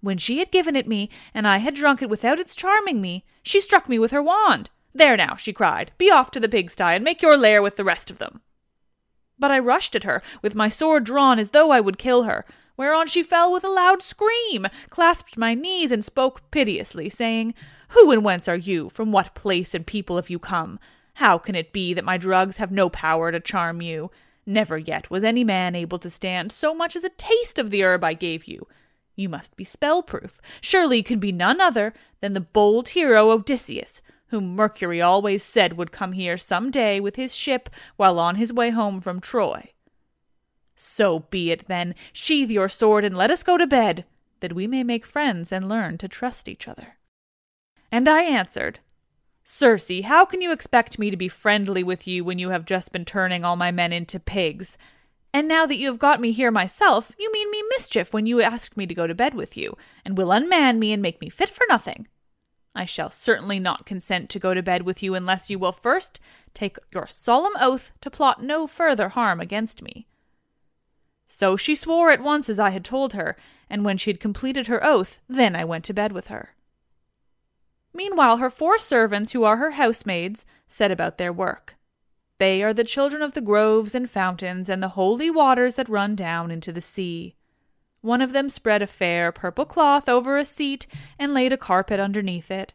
When 0.00 0.18
she 0.18 0.38
had 0.38 0.52
given 0.52 0.76
it 0.76 0.86
me, 0.86 1.10
and 1.34 1.48
I 1.48 1.58
had 1.58 1.74
drunk 1.74 2.02
it 2.02 2.10
without 2.10 2.38
its 2.38 2.54
charming 2.54 3.00
me, 3.00 3.24
she 3.42 3.60
struck 3.60 3.88
me 3.88 3.98
with 3.98 4.12
her 4.12 4.22
wand. 4.22 4.70
There 4.94 5.16
now, 5.16 5.34
she 5.34 5.52
cried, 5.52 5.92
be 5.98 6.10
off 6.10 6.30
to 6.32 6.40
the 6.40 6.48
pigsty 6.48 6.84
and 6.84 7.02
make 7.02 7.20
your 7.20 7.36
lair 7.36 7.62
with 7.62 7.76
the 7.76 7.84
rest 7.84 8.10
of 8.10 8.18
them. 8.18 8.42
But 9.38 9.50
I 9.50 9.58
rushed 9.58 9.96
at 9.96 10.04
her, 10.04 10.22
with 10.42 10.54
my 10.54 10.68
sword 10.68 11.04
drawn 11.04 11.38
as 11.38 11.50
though 11.50 11.70
I 11.70 11.80
would 11.80 11.98
kill 11.98 12.22
her 12.22 12.46
whereon 12.76 13.06
she 13.06 13.22
fell 13.22 13.52
with 13.52 13.64
a 13.64 13.68
loud 13.68 14.02
scream, 14.02 14.66
clasped 14.90 15.36
my 15.36 15.54
knees, 15.54 15.90
and 15.90 16.04
spoke 16.04 16.50
piteously, 16.50 17.08
saying, 17.08 17.54
Who 17.88 18.10
and 18.10 18.24
whence 18.24 18.48
are 18.48 18.56
you? 18.56 18.88
From 18.90 19.12
what 19.12 19.34
place 19.34 19.74
and 19.74 19.86
people 19.86 20.16
have 20.16 20.30
you 20.30 20.38
come? 20.38 20.78
How 21.14 21.38
can 21.38 21.54
it 21.54 21.72
be 21.72 21.94
that 21.94 22.04
my 22.04 22.18
drugs 22.18 22.58
have 22.58 22.70
no 22.70 22.88
power 22.88 23.32
to 23.32 23.40
charm 23.40 23.80
you? 23.80 24.10
Never 24.44 24.78
yet 24.78 25.10
was 25.10 25.24
any 25.24 25.42
man 25.42 25.74
able 25.74 25.98
to 25.98 26.10
stand 26.10 26.52
so 26.52 26.74
much 26.74 26.94
as 26.94 27.02
a 27.02 27.08
taste 27.08 27.58
of 27.58 27.70
the 27.70 27.82
herb 27.82 28.04
I 28.04 28.12
gave 28.12 28.44
you. 28.44 28.66
You 29.16 29.28
must 29.28 29.56
be 29.56 29.64
spell-proof. 29.64 30.40
Surely 30.60 30.98
you 30.98 31.02
can 31.02 31.18
be 31.18 31.32
none 31.32 31.60
other 31.60 31.94
than 32.20 32.34
the 32.34 32.40
bold 32.40 32.90
hero 32.90 33.30
Odysseus, 33.30 34.02
whom 34.28 34.54
Mercury 34.54 35.00
always 35.00 35.42
said 35.42 35.76
would 35.76 35.90
come 35.90 36.12
here 36.12 36.36
some 36.36 36.70
day 36.70 37.00
with 37.00 37.16
his 37.16 37.34
ship 37.34 37.70
while 37.96 38.20
on 38.20 38.36
his 38.36 38.52
way 38.52 38.70
home 38.70 39.00
from 39.00 39.20
Troy. 39.20 39.70
So 40.76 41.20
be 41.30 41.50
it 41.50 41.66
then. 41.66 41.94
Sheathe 42.12 42.50
your 42.50 42.68
sword 42.68 43.04
and 43.04 43.16
let 43.16 43.30
us 43.30 43.42
go 43.42 43.56
to 43.56 43.66
bed, 43.66 44.04
that 44.40 44.52
we 44.52 44.66
may 44.66 44.84
make 44.84 45.06
friends 45.06 45.50
and 45.50 45.68
learn 45.68 45.98
to 45.98 46.08
trust 46.08 46.48
each 46.48 46.68
other. 46.68 46.98
And 47.90 48.08
I 48.08 48.22
answered, 48.22 48.80
Circe, 49.42 50.02
how 50.04 50.24
can 50.24 50.42
you 50.42 50.52
expect 50.52 50.98
me 50.98 51.10
to 51.10 51.16
be 51.16 51.28
friendly 51.28 51.82
with 51.82 52.06
you 52.06 52.24
when 52.24 52.38
you 52.38 52.50
have 52.50 52.64
just 52.64 52.92
been 52.92 53.04
turning 53.04 53.44
all 53.44 53.56
my 53.56 53.70
men 53.70 53.92
into 53.92 54.20
pigs? 54.20 54.76
And 55.32 55.46
now 55.46 55.66
that 55.66 55.78
you 55.78 55.86
have 55.88 55.98
got 55.98 56.20
me 56.20 56.32
here 56.32 56.50
myself, 56.50 57.12
you 57.18 57.30
mean 57.32 57.50
me 57.50 57.62
mischief 57.70 58.12
when 58.12 58.26
you 58.26 58.42
ask 58.42 58.76
me 58.76 58.86
to 58.86 58.94
go 58.94 59.06
to 59.06 59.14
bed 59.14 59.34
with 59.34 59.56
you, 59.56 59.76
and 60.04 60.16
will 60.16 60.32
unman 60.32 60.78
me 60.78 60.92
and 60.92 61.00
make 61.00 61.20
me 61.20 61.28
fit 61.28 61.48
for 61.48 61.64
nothing. 61.68 62.08
I 62.74 62.84
shall 62.84 63.10
certainly 63.10 63.58
not 63.58 63.86
consent 63.86 64.28
to 64.30 64.38
go 64.38 64.52
to 64.52 64.62
bed 64.62 64.82
with 64.82 65.02
you 65.02 65.14
unless 65.14 65.48
you 65.48 65.58
will 65.58 65.72
first 65.72 66.20
take 66.52 66.76
your 66.92 67.06
solemn 67.06 67.54
oath 67.60 67.92
to 68.00 68.10
plot 68.10 68.42
no 68.42 68.66
further 68.66 69.10
harm 69.10 69.40
against 69.40 69.80
me. 69.80 70.06
So 71.28 71.56
she 71.56 71.74
swore 71.74 72.10
at 72.10 72.22
once 72.22 72.48
as 72.48 72.58
I 72.58 72.70
had 72.70 72.84
told 72.84 73.12
her, 73.12 73.36
and 73.68 73.84
when 73.84 73.98
she 73.98 74.10
had 74.10 74.20
completed 74.20 74.66
her 74.66 74.84
oath, 74.84 75.18
then 75.28 75.56
I 75.56 75.64
went 75.64 75.84
to 75.84 75.94
bed 75.94 76.12
with 76.12 76.28
her. 76.28 76.50
Meanwhile, 77.92 78.36
her 78.36 78.50
four 78.50 78.78
servants, 78.78 79.32
who 79.32 79.44
are 79.44 79.56
her 79.56 79.72
housemaids, 79.72 80.44
set 80.68 80.90
about 80.90 81.18
their 81.18 81.32
work. 81.32 81.76
They 82.38 82.62
are 82.62 82.74
the 82.74 82.84
children 82.84 83.22
of 83.22 83.32
the 83.32 83.40
groves 83.40 83.94
and 83.94 84.10
fountains 84.10 84.68
and 84.68 84.82
the 84.82 84.90
holy 84.90 85.30
waters 85.30 85.76
that 85.76 85.88
run 85.88 86.14
down 86.14 86.50
into 86.50 86.72
the 86.72 86.82
sea. 86.82 87.34
One 88.02 88.20
of 88.20 88.32
them 88.32 88.50
spread 88.50 88.82
a 88.82 88.86
fair 88.86 89.32
purple 89.32 89.64
cloth 89.64 90.08
over 90.08 90.36
a 90.36 90.44
seat 90.44 90.86
and 91.18 91.32
laid 91.32 91.52
a 91.52 91.56
carpet 91.56 91.98
underneath 91.98 92.50
it. 92.50 92.74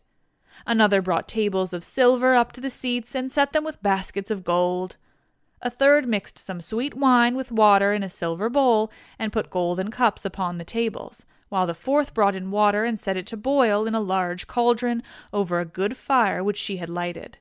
Another 0.65 1.01
brought 1.01 1.27
tables 1.27 1.73
of 1.73 1.83
silver 1.83 2.35
up 2.35 2.51
to 2.53 2.61
the 2.61 2.69
seats 2.69 3.15
and 3.15 3.31
set 3.31 3.53
them 3.53 3.63
with 3.63 3.81
baskets 3.83 4.31
of 4.31 4.43
gold. 4.43 4.97
A 5.63 5.69
third 5.69 6.07
mixed 6.07 6.39
some 6.39 6.61
sweet 6.61 6.95
wine 6.95 7.35
with 7.35 7.51
water 7.51 7.93
in 7.93 8.01
a 8.01 8.09
silver 8.09 8.49
bowl 8.49 8.91
and 9.19 9.31
put 9.31 9.51
golden 9.51 9.91
cups 9.91 10.25
upon 10.25 10.57
the 10.57 10.63
tables, 10.63 11.25
while 11.49 11.67
the 11.67 11.75
fourth 11.75 12.13
brought 12.13 12.35
in 12.35 12.49
water 12.49 12.83
and 12.83 12.99
set 12.99 13.17
it 13.17 13.27
to 13.27 13.37
boil 13.37 13.85
in 13.85 13.93
a 13.93 13.99
large 13.99 14.47
cauldron 14.47 15.03
over 15.31 15.59
a 15.59 15.65
good 15.65 15.95
fire 15.95 16.43
which 16.43 16.57
she 16.57 16.77
had 16.77 16.89
lighted. 16.89 17.37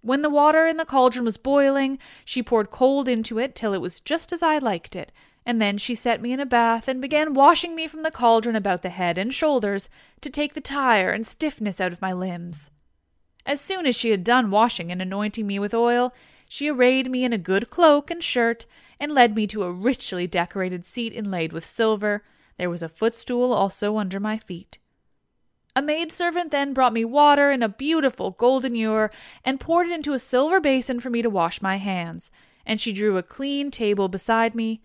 When 0.00 0.22
the 0.22 0.30
water 0.30 0.66
in 0.66 0.76
the 0.76 0.84
cauldron 0.84 1.24
was 1.24 1.36
boiling, 1.36 1.98
she 2.24 2.42
poured 2.42 2.70
cold 2.70 3.08
into 3.08 3.38
it 3.38 3.54
till 3.54 3.74
it 3.74 3.80
was 3.80 4.00
just 4.00 4.32
as 4.32 4.42
I 4.42 4.58
liked 4.58 4.96
it, 4.96 5.12
and 5.44 5.62
then 5.62 5.78
she 5.78 5.94
set 5.94 6.20
me 6.20 6.32
in 6.32 6.40
a 6.40 6.46
bath 6.46 6.88
and 6.88 7.00
began 7.00 7.34
washing 7.34 7.76
me 7.76 7.86
from 7.86 8.02
the 8.02 8.10
cauldron 8.10 8.56
about 8.56 8.82
the 8.82 8.88
head 8.88 9.18
and 9.18 9.32
shoulders 9.32 9.88
to 10.20 10.30
take 10.30 10.54
the 10.54 10.60
tire 10.60 11.10
and 11.10 11.26
stiffness 11.26 11.80
out 11.80 11.92
of 11.92 12.02
my 12.02 12.12
limbs. 12.12 12.70
As 13.44 13.60
soon 13.60 13.86
as 13.86 13.94
she 13.94 14.10
had 14.10 14.24
done 14.24 14.50
washing 14.50 14.90
and 14.90 15.00
anointing 15.00 15.46
me 15.46 15.60
with 15.60 15.74
oil, 15.74 16.12
she 16.48 16.70
arrayed 16.70 17.10
me 17.10 17.24
in 17.24 17.32
a 17.32 17.38
good 17.38 17.70
cloak 17.70 18.10
and 18.10 18.22
shirt, 18.22 18.66
and 18.98 19.12
led 19.12 19.34
me 19.34 19.46
to 19.46 19.62
a 19.62 19.72
richly 19.72 20.26
decorated 20.26 20.86
seat 20.86 21.12
inlaid 21.12 21.52
with 21.52 21.66
silver. 21.66 22.22
There 22.56 22.70
was 22.70 22.82
a 22.82 22.88
footstool 22.88 23.52
also 23.52 23.96
under 23.98 24.18
my 24.18 24.38
feet. 24.38 24.78
A 25.74 25.82
maidservant 25.82 26.52
then 26.52 26.72
brought 26.72 26.94
me 26.94 27.04
water 27.04 27.50
in 27.50 27.62
a 27.62 27.68
beautiful 27.68 28.30
golden 28.30 28.74
ewer 28.74 29.10
and 29.44 29.60
poured 29.60 29.88
it 29.88 29.92
into 29.92 30.14
a 30.14 30.18
silver 30.18 30.58
basin 30.58 31.00
for 31.00 31.10
me 31.10 31.20
to 31.20 31.28
wash 31.28 31.60
my 31.60 31.76
hands, 31.76 32.30
and 32.64 32.80
she 32.80 32.94
drew 32.94 33.18
a 33.18 33.22
clean 33.22 33.70
table 33.70 34.08
beside 34.08 34.54
me. 34.54 34.80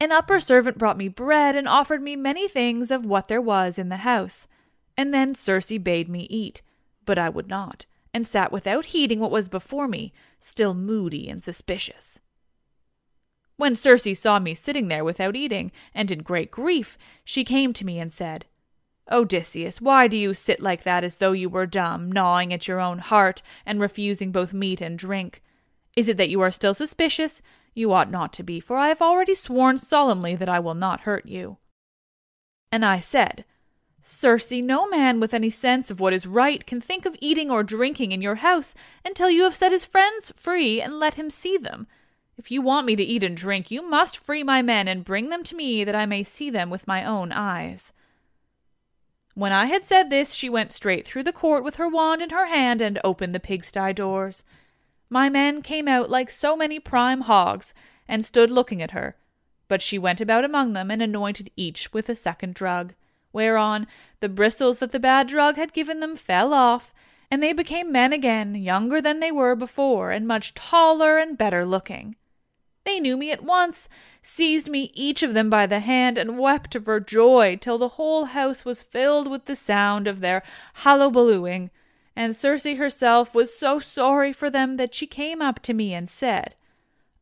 An 0.00 0.12
upper 0.12 0.40
servant 0.40 0.78
brought 0.78 0.96
me 0.96 1.08
bread 1.08 1.56
and 1.56 1.68
offered 1.68 2.00
me 2.00 2.16
many 2.16 2.48
things 2.48 2.90
of 2.90 3.04
what 3.04 3.28
there 3.28 3.40
was 3.40 3.78
in 3.78 3.90
the 3.90 3.98
house. 3.98 4.46
And 4.96 5.12
then 5.12 5.34
Circe 5.34 5.76
bade 5.78 6.08
me 6.08 6.26
eat, 6.30 6.62
but 7.04 7.18
I 7.18 7.28
would 7.28 7.48
not, 7.48 7.84
and 8.12 8.26
sat 8.26 8.52
without 8.52 8.86
heeding 8.86 9.20
what 9.20 9.30
was 9.30 9.48
before 9.48 9.88
me, 9.88 10.12
still 10.40 10.74
moody 10.74 11.28
and 11.28 11.42
suspicious. 11.42 12.20
When 13.56 13.76
Circe 13.76 14.18
saw 14.18 14.38
me 14.38 14.54
sitting 14.54 14.88
there 14.88 15.04
without 15.04 15.36
eating, 15.36 15.70
and 15.94 16.10
in 16.10 16.20
great 16.20 16.50
grief, 16.50 16.96
she 17.24 17.44
came 17.44 17.72
to 17.74 17.84
me 17.84 17.98
and 17.98 18.12
said, 18.12 18.46
Odysseus, 19.10 19.80
why 19.80 20.06
do 20.06 20.16
you 20.16 20.34
sit 20.34 20.62
like 20.62 20.84
that 20.84 21.04
as 21.04 21.16
though 21.16 21.32
you 21.32 21.48
were 21.48 21.66
dumb, 21.66 22.10
gnawing 22.10 22.52
at 22.52 22.68
your 22.68 22.80
own 22.80 23.00
heart, 23.00 23.42
and 23.66 23.80
refusing 23.80 24.32
both 24.32 24.52
meat 24.52 24.80
and 24.80 24.98
drink? 24.98 25.42
Is 25.96 26.08
it 26.08 26.16
that 26.16 26.30
you 26.30 26.40
are 26.40 26.50
still 26.50 26.74
suspicious? 26.74 27.42
You 27.74 27.92
ought 27.92 28.10
not 28.10 28.32
to 28.34 28.42
be, 28.42 28.60
for 28.60 28.76
I 28.76 28.88
have 28.88 29.02
already 29.02 29.34
sworn 29.34 29.78
solemnly 29.78 30.36
that 30.36 30.48
I 30.48 30.60
will 30.60 30.74
not 30.74 31.00
hurt 31.00 31.26
you. 31.26 31.58
And 32.72 32.84
I 32.84 32.98
said, 32.98 33.44
Circe, 34.02 34.50
no 34.52 34.88
man 34.88 35.20
with 35.20 35.34
any 35.34 35.50
sense 35.50 35.90
of 35.90 36.00
what 36.00 36.12
is 36.12 36.26
right 36.26 36.66
can 36.66 36.80
think 36.80 37.04
of 37.04 37.16
eating 37.20 37.50
or 37.50 37.62
drinking 37.62 38.12
in 38.12 38.22
your 38.22 38.36
house 38.36 38.74
until 39.04 39.28
you 39.28 39.44
have 39.44 39.54
set 39.54 39.72
his 39.72 39.84
friends 39.84 40.32
free 40.36 40.80
and 40.80 40.98
let 40.98 41.14
him 41.14 41.28
see 41.28 41.56
them. 41.56 41.86
If 42.38 42.50
you 42.50 42.62
want 42.62 42.86
me 42.86 42.96
to 42.96 43.02
eat 43.02 43.22
and 43.22 43.36
drink, 43.36 43.70
you 43.70 43.86
must 43.86 44.16
free 44.16 44.42
my 44.42 44.62
men 44.62 44.88
and 44.88 45.04
bring 45.04 45.28
them 45.28 45.42
to 45.44 45.54
me 45.54 45.84
that 45.84 45.94
I 45.94 46.06
may 46.06 46.24
see 46.24 46.48
them 46.48 46.70
with 46.70 46.86
my 46.86 47.04
own 47.04 47.32
eyes. 47.32 47.92
When 49.34 49.52
I 49.52 49.66
had 49.66 49.84
said 49.84 50.08
this, 50.08 50.32
she 50.32 50.48
went 50.48 50.72
straight 50.72 51.06
through 51.06 51.24
the 51.24 51.32
court 51.32 51.62
with 51.62 51.76
her 51.76 51.88
wand 51.88 52.22
in 52.22 52.30
her 52.30 52.46
hand 52.46 52.80
and 52.80 52.98
opened 53.04 53.34
the 53.34 53.40
pigsty 53.40 53.92
doors. 53.92 54.42
My 55.10 55.28
men 55.28 55.60
came 55.60 55.86
out 55.86 56.08
like 56.08 56.30
so 56.30 56.56
many 56.56 56.80
prime 56.80 57.22
hogs 57.22 57.74
and 58.08 58.24
stood 58.24 58.50
looking 58.50 58.80
at 58.80 58.92
her, 58.92 59.16
but 59.68 59.82
she 59.82 59.98
went 59.98 60.20
about 60.20 60.44
among 60.44 60.72
them 60.72 60.90
and 60.90 61.02
anointed 61.02 61.50
each 61.56 61.92
with 61.92 62.08
a 62.08 62.16
second 62.16 62.54
drug, 62.54 62.94
whereon 63.32 63.86
the 64.20 64.28
bristles 64.28 64.78
that 64.78 64.92
the 64.92 65.00
bad 65.00 65.28
drug 65.28 65.56
had 65.56 65.72
given 65.72 66.00
them 66.00 66.16
fell 66.16 66.52
off, 66.52 66.92
and 67.30 67.42
they 67.42 67.52
became 67.52 67.92
men 67.92 68.12
again, 68.12 68.54
younger 68.54 69.00
than 69.00 69.20
they 69.20 69.30
were 69.30 69.54
before, 69.54 70.10
and 70.10 70.26
much 70.26 70.54
taller 70.54 71.18
and 71.18 71.38
better 71.38 71.64
looking. 71.64 72.16
They 72.84 72.98
knew 72.98 73.16
me 73.16 73.30
at 73.30 73.44
once, 73.44 73.88
seized 74.22 74.68
me 74.68 74.90
each 74.94 75.22
of 75.22 75.34
them 75.34 75.50
by 75.50 75.66
the 75.66 75.80
hand, 75.80 76.18
and 76.18 76.38
wept 76.38 76.76
for 76.84 76.98
joy 76.98 77.56
till 77.60 77.78
the 77.78 77.90
whole 77.90 78.26
house 78.26 78.64
was 78.64 78.82
filled 78.82 79.30
with 79.30 79.44
the 79.44 79.56
sound 79.56 80.08
of 80.08 80.20
their 80.20 80.42
hullabalooing. 80.78 81.70
And 82.16 82.34
Circe 82.34 82.64
herself 82.64 83.34
was 83.34 83.56
so 83.56 83.78
sorry 83.78 84.32
for 84.32 84.50
them 84.50 84.74
that 84.74 84.94
she 84.94 85.06
came 85.06 85.40
up 85.40 85.60
to 85.60 85.74
me 85.74 85.94
and 85.94 86.08
said, 86.08 86.56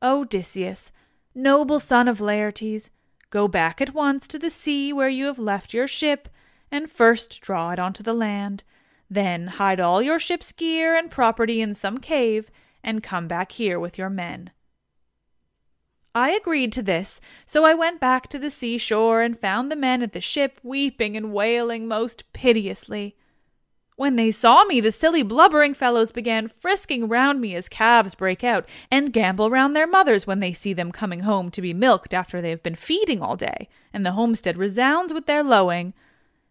Odysseus, 0.03 0.92
noble 1.35 1.81
son 1.81 2.09
of 2.09 2.21
Laertes, 2.21 2.90
go 3.30 3.48
back 3.48 3.80
at 3.80 3.94
once 3.94 4.26
to 4.28 4.38
the 4.38 4.50
sea 4.50 4.92
where 4.92 5.08
you 5.08 5.26
have 5.26 5.38
left 5.38 5.74
your 5.74 5.88
ship, 5.88 6.28
and 6.70 6.90
first 6.90 7.40
draw 7.40 7.70
it 7.70 7.78
onto 7.78 8.02
the 8.02 8.12
land. 8.12 8.64
Then 9.10 9.46
hide 9.46 9.80
all 9.80 10.02
your 10.02 10.18
ship's 10.18 10.52
gear 10.52 10.94
and 10.96 11.10
property 11.10 11.60
in 11.60 11.74
some 11.74 11.98
cave, 11.98 12.50
and 12.82 13.02
come 13.02 13.26
back 13.26 13.52
here 13.52 13.80
with 13.80 13.98
your 13.98 14.10
men. 14.10 14.50
I 16.14 16.30
agreed 16.30 16.72
to 16.72 16.82
this, 16.82 17.20
so 17.46 17.64
I 17.64 17.74
went 17.74 18.00
back 18.00 18.28
to 18.28 18.38
the 18.38 18.50
seashore 18.50 19.22
and 19.22 19.38
found 19.38 19.70
the 19.70 19.76
men 19.76 20.02
at 20.02 20.12
the 20.12 20.20
ship 20.20 20.58
weeping 20.62 21.16
and 21.16 21.32
wailing 21.32 21.86
most 21.86 22.32
piteously. 22.32 23.16
When 23.98 24.14
they 24.14 24.30
saw 24.30 24.64
me, 24.64 24.80
the 24.80 24.92
silly 24.92 25.24
blubbering 25.24 25.74
fellows 25.74 26.12
began 26.12 26.46
frisking 26.46 27.08
round 27.08 27.40
me 27.40 27.56
as 27.56 27.68
calves 27.68 28.14
break 28.14 28.44
out, 28.44 28.64
and 28.92 29.12
gambol 29.12 29.50
round 29.50 29.74
their 29.74 29.88
mothers 29.88 30.24
when 30.24 30.38
they 30.38 30.52
see 30.52 30.72
them 30.72 30.92
coming 30.92 31.20
home 31.22 31.50
to 31.50 31.61
be 31.61 31.74
milked 31.74 32.14
after 32.14 32.40
they 32.40 32.50
have 32.50 32.62
been 32.62 32.76
feeding 32.76 33.20
all 33.20 33.34
day, 33.34 33.68
and 33.92 34.06
the 34.06 34.12
homestead 34.12 34.56
resounds 34.56 35.12
with 35.12 35.26
their 35.26 35.42
lowing. 35.42 35.94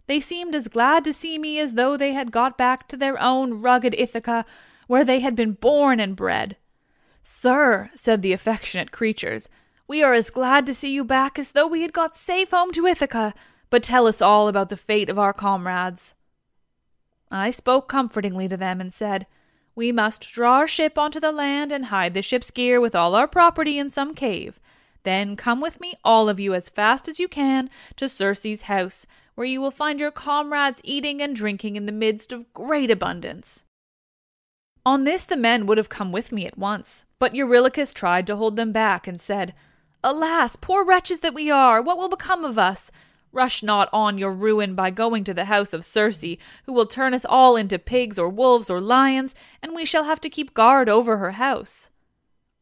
They 0.07 0.19
seemed 0.19 0.55
as 0.55 0.67
glad 0.67 1.05
to 1.05 1.13
see 1.13 1.39
me 1.39 1.57
as 1.57 1.75
though 1.75 1.95
they 1.95 2.11
had 2.11 2.33
got 2.33 2.57
back 2.57 2.85
to 2.89 2.97
their 2.97 3.17
own 3.17 3.61
rugged 3.61 3.95
Ithaca, 3.97 4.43
where 4.87 5.05
they 5.05 5.21
had 5.21 5.33
been 5.33 5.53
born 5.53 6.01
and 6.01 6.17
bred. 6.17 6.57
Sir, 7.23 7.91
said 7.95 8.21
the 8.21 8.33
affectionate 8.33 8.91
creatures, 8.91 9.47
we 9.87 10.03
are 10.03 10.13
as 10.13 10.29
glad 10.29 10.65
to 10.65 10.73
see 10.73 10.91
you 10.91 11.05
back 11.05 11.39
as 11.39 11.53
though 11.53 11.67
we 11.67 11.81
had 11.81 11.93
got 11.93 12.13
safe 12.13 12.51
home 12.51 12.73
to 12.73 12.85
Ithaca, 12.85 13.33
but 13.69 13.83
tell 13.83 14.05
us 14.05 14.21
all 14.21 14.49
about 14.49 14.67
the 14.67 14.75
fate 14.75 15.09
of 15.09 15.17
our 15.17 15.31
comrades. 15.31 16.13
I 17.29 17.51
spoke 17.51 17.87
comfortingly 17.87 18.47
to 18.47 18.57
them 18.57 18.79
and 18.79 18.93
said, 18.93 19.27
We 19.75 19.91
must 19.91 20.21
draw 20.21 20.57
our 20.57 20.67
ship 20.67 20.97
onto 20.97 21.19
the 21.19 21.31
land 21.31 21.71
and 21.71 21.85
hide 21.85 22.13
the 22.13 22.21
ship's 22.21 22.51
gear 22.51 22.79
with 22.79 22.95
all 22.95 23.15
our 23.15 23.27
property 23.27 23.77
in 23.77 23.89
some 23.89 24.15
cave. 24.15 24.59
Then 25.03 25.35
come 25.35 25.61
with 25.61 25.79
me, 25.79 25.93
all 26.03 26.27
of 26.29 26.39
you, 26.39 26.53
as 26.53 26.69
fast 26.69 27.07
as 27.07 27.19
you 27.19 27.27
can, 27.27 27.69
to 27.95 28.09
Circe's 28.09 28.63
house, 28.63 29.05
where 29.35 29.47
you 29.47 29.61
will 29.61 29.71
find 29.71 29.99
your 29.99 30.11
comrades 30.11 30.81
eating 30.83 31.21
and 31.21 31.35
drinking 31.35 31.75
in 31.75 31.85
the 31.85 31.91
midst 31.91 32.31
of 32.31 32.51
great 32.53 32.91
abundance. 32.91 33.63
On 34.85 35.03
this 35.03 35.25
the 35.25 35.37
men 35.37 35.65
would 35.65 35.77
have 35.77 35.89
come 35.89 36.11
with 36.11 36.31
me 36.31 36.45
at 36.45 36.57
once, 36.57 37.03
but 37.19 37.35
Eurylochus 37.35 37.93
tried 37.93 38.25
to 38.27 38.35
hold 38.35 38.55
them 38.55 38.71
back 38.71 39.05
and 39.05 39.19
said, 39.19 39.53
Alas, 40.03 40.55
poor 40.55 40.85
wretches 40.85 41.19
that 41.19 41.33
we 41.33 41.51
are, 41.51 41.81
what 41.81 41.97
will 41.97 42.09
become 42.09 42.45
of 42.45 42.57
us? 42.57 42.91
Rush 43.31 43.61
not 43.61 43.89
on 43.91 44.17
your 44.17 44.33
ruin 44.33 44.73
by 44.73 44.89
going 44.89 45.23
to 45.25 45.33
the 45.33 45.45
house 45.45 45.73
of 45.73 45.85
Circe, 45.85 46.37
who 46.65 46.73
will 46.73 46.85
turn 46.85 47.13
us 47.13 47.25
all 47.25 47.55
into 47.55 47.77
pigs 47.77 48.17
or 48.17 48.29
wolves 48.29 48.69
or 48.69 48.81
lions, 48.81 49.35
and 49.61 49.75
we 49.75 49.85
shall 49.85 50.05
have 50.05 50.21
to 50.21 50.29
keep 50.29 50.53
guard 50.53 50.89
over 50.89 51.17
her 51.17 51.31
house. 51.31 51.89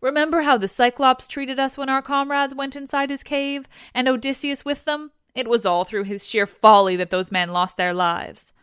Remember 0.02 0.42
how 0.42 0.58
the 0.58 0.68
Cyclops 0.68 1.28
treated 1.28 1.60
us 1.60 1.78
when 1.78 1.90
our 1.90 2.02
comrades 2.02 2.54
went 2.54 2.76
inside 2.76 3.10
his 3.10 3.24
cave, 3.24 3.68
and 3.94 4.08
Odysseus 4.08 4.66
with 4.66 4.86
them? 4.86 5.12
It 5.34 5.48
was 5.48 5.66
all 5.66 5.84
through 5.84 6.04
his 6.04 6.28
sheer 6.28 6.46
folly 6.46 6.96
that 6.96 7.10
those 7.10 7.32
men 7.32 7.50
lost 7.50 7.78
their 7.78 7.94
lives. 7.94 8.54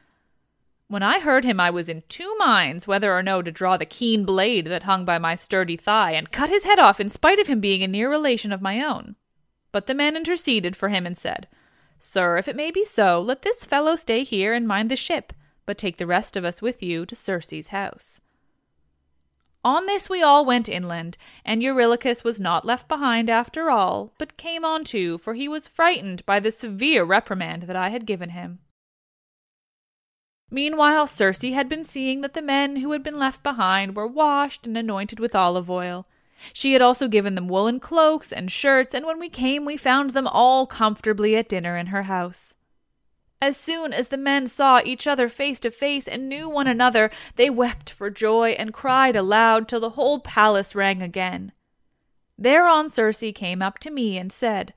When 0.89 1.03
I 1.03 1.21
heard 1.21 1.45
him, 1.45 1.59
I 1.59 1.71
was 1.71 1.89
in 1.89 2.03
two 2.09 2.37
minds 2.37 2.87
whether 2.87 3.13
or 3.13 3.23
no 3.23 3.41
to 3.41 3.51
draw 3.51 3.77
the 3.77 3.87
keen 3.87 4.25
blade 4.25 4.67
that 4.67 4.83
hung 4.83 5.05
by 5.05 5.19
my 5.19 5.37
sturdy 5.37 5.77
thigh 5.77 6.13
and 6.13 6.31
cut 6.31 6.51
his 6.51 6.65
head 6.65 6.79
off 6.79 7.01
in 7.01 7.09
spite 7.09 7.39
of 7.39 7.47
him 7.47 7.61
being 7.61 7.83
a 7.83 7.89
near 7.89 8.11
relation 8.11 8.53
of 8.53 8.61
my 8.61 8.83
own. 8.83 9.17
But 9.71 9.87
the 9.87 9.95
men 9.95 10.17
interceded 10.17 10.77
for 10.77 10.91
him 10.91 11.07
and 11.07 11.17
said, 11.17 11.49
Sir, 12.05 12.37
if 12.37 12.49
it 12.49 12.57
may 12.57 12.73
be 12.73 12.85
so, 12.85 13.21
let 13.21 13.43
this 13.43 13.65
fellow 13.65 13.95
stay 13.95 14.25
here 14.25 14.53
and 14.53 14.67
mind 14.67 14.91
the 14.91 14.97
ship, 14.97 15.33
but 15.65 15.79
take 15.79 15.99
the 15.99 16.07
rest 16.07 16.37
of 16.37 16.45
us 16.45 16.61
with 16.61 16.83
you 16.83 17.07
to 17.07 17.15
Circe's 17.15 17.69
house. 17.69 18.21
On 19.65 19.87
this 19.87 20.11
we 20.11 20.21
all 20.21 20.45
went 20.45 20.69
inland, 20.69 21.17
and 21.45 21.63
Eurylochus 21.63 22.25
was 22.25 22.41
not 22.41 22.65
left 22.65 22.89
behind 22.89 23.31
after 23.31 23.71
all, 23.71 24.13
but 24.19 24.37
came 24.37 24.65
on 24.65 24.83
too, 24.83 25.17
for 25.19 25.35
he 25.35 25.47
was 25.47 25.69
frightened 25.69 26.27
by 26.27 26.41
the 26.41 26.51
severe 26.51 27.05
reprimand 27.05 27.63
that 27.63 27.77
I 27.77 27.91
had 27.91 28.05
given 28.05 28.31
him. 28.31 28.59
Meanwhile, 30.51 31.07
Circe 31.07 31.43
had 31.43 31.69
been 31.69 31.85
seeing 31.85 32.21
that 32.23 32.35
the 32.35 32.43
men 32.43 32.77
who 32.77 32.91
had 32.91 33.05
been 33.05 33.19
left 33.21 33.45
behind 33.45 33.95
were 33.95 34.09
washed 34.09 34.67
and 34.67 34.77
anointed 34.77 35.21
with 35.21 35.37
olive 35.37 35.71
oil. 35.71 36.09
She 36.53 36.73
had 36.73 36.83
also 36.83 37.09
given 37.09 37.35
them 37.35 37.49
woolen 37.49 37.81
cloaks 37.81 38.33
and 38.33 38.51
shirts, 38.51 38.95
and 38.95 39.07
when 39.07 39.19
we 39.19 39.29
came, 39.29 39.65
we 39.65 39.77
found 39.77 40.11
them 40.11 40.27
all 40.27 40.67
comfortably 40.67 41.37
at 41.37 41.49
dinner 41.49 41.77
in 41.77 41.87
her 41.87 42.05
house. 42.05 42.55
As 43.41 43.57
soon 43.57 43.93
as 43.93 44.09
the 44.09 44.17
men 44.17 44.47
saw 44.47 44.81
each 44.85 45.07
other 45.07 45.29
face 45.29 45.59
to 45.61 45.71
face 45.71 46.07
and 46.07 46.29
knew 46.29 46.49
one 46.49 46.69
another, 46.69 47.11
they 47.35 47.51
wept 47.51 47.91
for 47.91 48.09
joy 48.09 48.51
and 48.51 48.73
cried 48.73 49.17
aloud 49.17 49.67
till 49.67 49.81
the 49.81 49.91
whole 49.91 50.21
palace 50.21 50.75
rang 50.75 51.03
again. 51.03 51.51
Thereon 52.39 52.89
Circe 52.89 53.33
came 53.35 53.61
up 53.61 53.79
to 53.81 53.91
me 53.91 54.17
and 54.17 54.33
said, 54.33 54.73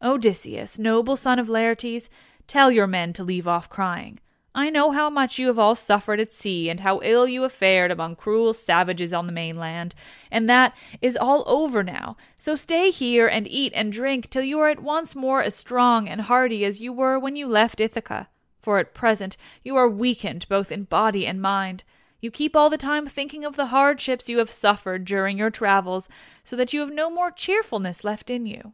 Odysseus, 0.00 0.78
noble 0.78 1.16
son 1.16 1.38
of 1.38 1.48
Laertes, 1.48 2.08
tell 2.46 2.70
your 2.70 2.86
men 2.86 3.12
to 3.14 3.24
leave 3.24 3.48
off 3.48 3.68
crying. 3.68 4.20
I 4.56 4.70
know 4.70 4.92
how 4.92 5.10
much 5.10 5.36
you 5.36 5.48
have 5.48 5.58
all 5.58 5.74
suffered 5.74 6.20
at 6.20 6.32
sea, 6.32 6.70
and 6.70 6.80
how 6.80 7.00
ill 7.02 7.26
you 7.26 7.42
have 7.42 7.52
fared 7.52 7.90
among 7.90 8.14
cruel 8.14 8.54
savages 8.54 9.12
on 9.12 9.26
the 9.26 9.32
mainland, 9.32 9.96
and 10.30 10.48
that 10.48 10.76
is 11.02 11.16
all 11.16 11.42
over 11.48 11.82
now. 11.82 12.16
So 12.38 12.54
stay 12.54 12.90
here 12.90 13.26
and 13.26 13.48
eat 13.48 13.72
and 13.74 13.92
drink 13.92 14.30
till 14.30 14.44
you 14.44 14.60
are 14.60 14.68
at 14.68 14.80
once 14.80 15.16
more 15.16 15.42
as 15.42 15.56
strong 15.56 16.08
and 16.08 16.20
hearty 16.20 16.64
as 16.64 16.78
you 16.78 16.92
were 16.92 17.18
when 17.18 17.34
you 17.34 17.48
left 17.48 17.80
Ithaca. 17.80 18.28
For 18.62 18.78
at 18.78 18.94
present 18.94 19.36
you 19.64 19.74
are 19.74 19.88
weakened 19.88 20.48
both 20.48 20.70
in 20.70 20.84
body 20.84 21.26
and 21.26 21.42
mind. 21.42 21.82
You 22.20 22.30
keep 22.30 22.54
all 22.54 22.70
the 22.70 22.78
time 22.78 23.08
thinking 23.08 23.44
of 23.44 23.56
the 23.56 23.66
hardships 23.66 24.28
you 24.28 24.38
have 24.38 24.52
suffered 24.52 25.04
during 25.04 25.36
your 25.36 25.50
travels, 25.50 26.08
so 26.44 26.54
that 26.54 26.72
you 26.72 26.78
have 26.78 26.92
no 26.92 27.10
more 27.10 27.32
cheerfulness 27.32 28.04
left 28.04 28.30
in 28.30 28.46
you. 28.46 28.72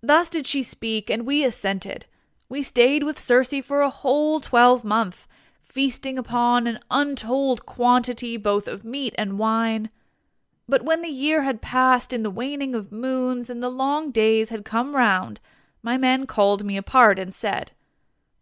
Thus 0.00 0.30
did 0.30 0.46
she 0.46 0.62
speak, 0.62 1.10
and 1.10 1.26
we 1.26 1.44
assented. 1.44 2.06
We 2.48 2.62
stayed 2.62 3.02
with 3.02 3.18
Circe 3.18 3.54
for 3.64 3.82
a 3.82 3.90
whole 3.90 4.40
twelvemonth, 4.40 5.26
feasting 5.62 6.16
upon 6.16 6.66
an 6.66 6.78
untold 6.90 7.66
quantity 7.66 8.36
both 8.36 8.68
of 8.68 8.84
meat 8.84 9.14
and 9.18 9.38
wine. 9.38 9.90
But 10.68 10.84
when 10.84 11.02
the 11.02 11.08
year 11.08 11.42
had 11.42 11.60
passed 11.60 12.12
in 12.12 12.22
the 12.22 12.30
waning 12.30 12.74
of 12.74 12.92
moons 12.92 13.50
and 13.50 13.62
the 13.62 13.68
long 13.68 14.10
days 14.10 14.50
had 14.50 14.64
come 14.64 14.94
round, 14.94 15.40
my 15.82 15.96
men 15.96 16.26
called 16.26 16.64
me 16.64 16.76
apart 16.76 17.18
and 17.18 17.34
said, 17.34 17.72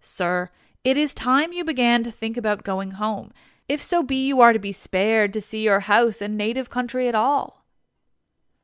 Sir, 0.00 0.50
it 0.84 0.96
is 0.96 1.14
time 1.14 1.52
you 1.52 1.64
began 1.64 2.02
to 2.02 2.10
think 2.10 2.36
about 2.36 2.62
going 2.62 2.92
home, 2.92 3.32
if 3.68 3.82
so 3.82 4.02
be 4.02 4.26
you 4.26 4.40
are 4.40 4.52
to 4.52 4.58
be 4.58 4.72
spared 4.72 5.32
to 5.32 5.40
see 5.40 5.62
your 5.62 5.80
house 5.80 6.20
and 6.20 6.36
native 6.36 6.68
country 6.68 7.08
at 7.08 7.14
all. 7.14 7.64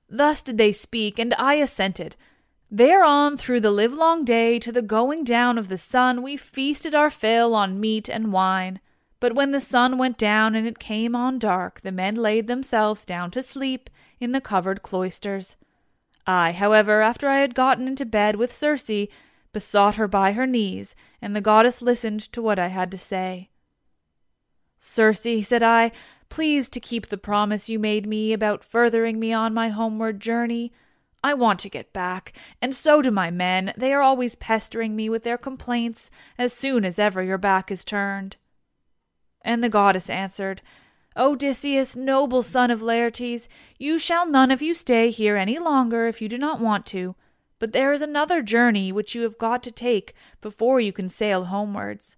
Thus 0.09 0.42
did 0.42 0.59
they 0.59 0.72
speak, 0.72 1.18
and 1.18 1.35
I 1.35 1.55
assented, 1.55 2.16
Thereon, 2.72 3.37
through 3.37 3.61
the 3.61 3.72
livelong 3.72 4.24
day 4.24 4.61
to 4.61 4.70
the 4.70 4.83
going 4.83 5.24
down 5.24 5.59
of 5.59 5.68
the 5.68 5.78
sun, 5.78 6.22
we 6.22 6.37
feasted 6.37 6.94
our 6.94 7.11
fill 7.11 7.54
on 7.54 7.80
meat 7.80 8.09
and 8.09 8.33
wine. 8.33 8.78
But 9.18 9.35
when 9.35 9.50
the 9.50 9.61
sun 9.61 9.98
went 9.98 10.16
down 10.16 10.54
and 10.54 10.66
it 10.66 10.78
came 10.78 11.16
on 11.16 11.40
dark, 11.40 11.80
the 11.80 11.90
men 11.90 12.14
laid 12.14 12.46
themselves 12.46 13.04
down 13.04 13.33
to 13.33 13.42
sleep 13.42 13.90
in 14.20 14.30
the 14.30 14.40
covered 14.40 14.83
cloisters. 14.83 15.56
I, 16.26 16.52
however, 16.52 17.02
after 17.02 17.28
I 17.28 17.38
had 17.38 17.56
gotten 17.56 17.88
into 17.88 18.06
bed 18.06 18.37
with 18.37 18.54
Circe, 18.54 19.09
besought 19.52 19.96
her 19.96 20.06
by 20.06 20.33
her 20.33 20.46
knees, 20.46 20.94
and 21.20 21.35
the 21.35 21.40
goddess 21.40 21.83
listened 21.83 22.20
to 22.33 22.40
what 22.40 22.61
I 22.61 22.68
had 22.68 22.92
to 22.92 22.98
say. 22.98 23.50
Circe, 24.78 25.26
said 25.42 25.62
I, 25.64 25.90
please 26.28 26.68
to 26.68 26.78
keep 26.78 27.09
the 27.09 27.18
promise 27.18 27.68
you 27.68 27.80
made 27.80 28.06
me 28.06 28.33
about 28.33 28.62
furthering 28.62 29.18
me 29.18 29.33
on 29.33 29.52
my 29.52 29.70
homeward 29.70 30.20
journey. 30.20 30.72
I 31.22 31.35
want 31.35 31.61
to 31.61 31.68
get 31.68 31.92
back, 31.92 32.33
and 32.62 32.74
so 32.74 33.02
do 33.02 33.11
my 33.11 33.30
men. 33.30 33.72
They 33.76 33.92
are 33.92 34.00
always 34.00 34.37
pestering 34.37 34.96
me 34.96 35.09
with 35.09 35.22
their 35.22 35.38
complaints 35.38 36.11
as 36.38 36.52
soon 36.52 36.85
as 36.85 36.98
ever 36.98 37.22
your 37.22 37.38
back 37.38 37.70
is 37.70 37.85
turned. 37.85 38.37
And 39.42 39.62
the 39.62 39.68
goddess 39.68 40.09
answered, 40.09 40.62
Odysseus, 41.16 41.96
noble 41.96 42.42
son 42.42 42.70
of 42.70 42.80
Laertes, 42.80 43.48
you 43.78 43.98
shall 43.98 44.26
none 44.26 44.50
of 44.50 44.62
you 44.62 44.74
stay 44.74 45.11
here 45.11 45.37
any 45.37 45.59
longer 45.59 46.06
if 46.06 46.22
you 46.22 46.28
do 46.28 46.38
not 46.38 46.61
want 46.61 46.87
to, 46.87 47.16
but 47.59 47.72
there 47.72 47.92
is 47.92 48.00
another 48.00 48.42
journey 48.42 48.90
which 48.92 49.14
you 49.14 49.22
have 49.22 49.37
got 49.37 49.62
to 49.64 49.70
take 49.70 50.14
before 50.40 50.80
you 50.80 50.92
can 50.92 51.11
sail 51.11 51.46
homewards. 51.46 52.16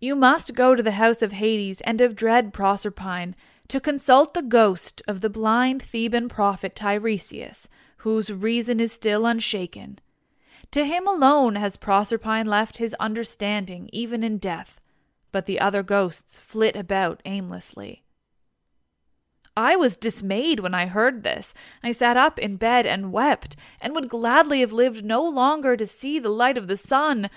You 0.00 0.14
must 0.14 0.54
go 0.54 0.74
to 0.74 0.82
the 0.82 0.92
house 0.92 1.22
of 1.22 1.32
Hades 1.32 1.80
and 1.80 2.00
of 2.00 2.14
dread 2.14 2.52
Proserpine 2.52 3.34
to 3.68 3.80
consult 3.80 4.34
the 4.34 4.42
ghost 4.42 5.02
of 5.08 5.22
the 5.22 5.30
blind 5.30 5.82
Theban 5.82 6.28
prophet 6.28 6.76
Tiresias, 6.76 7.68
whose 8.04 8.28
reason 8.28 8.80
is 8.80 8.92
still 8.92 9.24
unshaken. 9.24 9.98
To 10.72 10.84
him 10.84 11.06
alone 11.06 11.56
has 11.56 11.78
Proserpine 11.78 12.46
left 12.46 12.76
his 12.76 12.92
understanding 13.00 13.88
even 13.94 14.22
in 14.22 14.36
death, 14.36 14.78
but 15.32 15.46
the 15.46 15.58
other 15.58 15.82
ghosts 15.82 16.38
flit 16.38 16.76
about 16.76 17.22
aimlessly. 17.24 18.04
I 19.56 19.74
was 19.76 19.96
dismayed 19.96 20.60
when 20.60 20.74
I 20.74 20.84
heard 20.84 21.22
this. 21.22 21.54
I 21.82 21.92
sat 21.92 22.18
up 22.18 22.38
in 22.38 22.56
bed 22.56 22.84
and 22.84 23.10
wept, 23.10 23.56
and 23.80 23.94
would 23.94 24.10
gladly 24.10 24.60
have 24.60 24.72
lived 24.72 25.02
no 25.02 25.26
longer 25.26 25.74
to 25.74 25.86
see 25.86 26.18
the 26.18 26.28
light 26.28 26.58
of 26.58 26.66
the 26.66 26.76
sun. 26.76 27.30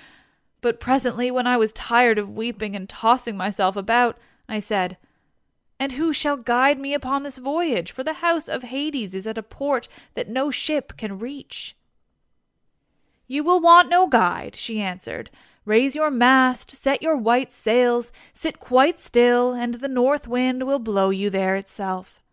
But 0.59 0.81
presently, 0.81 1.31
when 1.31 1.47
I 1.47 1.55
was 1.55 1.71
tired 1.71 2.17
of 2.17 2.35
weeping 2.35 2.75
and 2.75 2.89
tossing 2.89 3.37
myself 3.37 3.77
about, 3.77 4.17
I 4.49 4.59
said, 4.59 4.97
and 5.79 5.93
who 5.93 6.11
shall 6.11 6.37
guide 6.37 6.79
me 6.79 6.93
upon 6.93 7.23
this 7.23 7.37
voyage? 7.37 7.91
For 7.91 8.03
the 8.03 8.13
house 8.13 8.47
of 8.47 8.63
Hades 8.63 9.13
is 9.13 9.27
at 9.27 9.37
a 9.37 9.43
port 9.43 9.87
that 10.15 10.29
no 10.29 10.51
ship 10.51 10.93
can 10.97 11.19
reach. 11.19 11.75
You 13.27 13.43
will 13.43 13.59
want 13.59 13.89
no 13.89 14.07
guide, 14.07 14.55
she 14.55 14.81
answered. 14.81 15.29
Raise 15.65 15.95
your 15.95 16.09
mast, 16.09 16.71
set 16.71 17.01
your 17.01 17.17
white 17.17 17.51
sails, 17.51 18.11
sit 18.33 18.57
quite 18.57 18.99
still, 18.99 19.53
and 19.53 19.75
the 19.75 19.89
north 19.89 20.27
wind 20.27 20.65
will 20.65 20.79
blow 20.79 21.09
you 21.09 21.29
there 21.29 21.57
itself. 21.57 22.23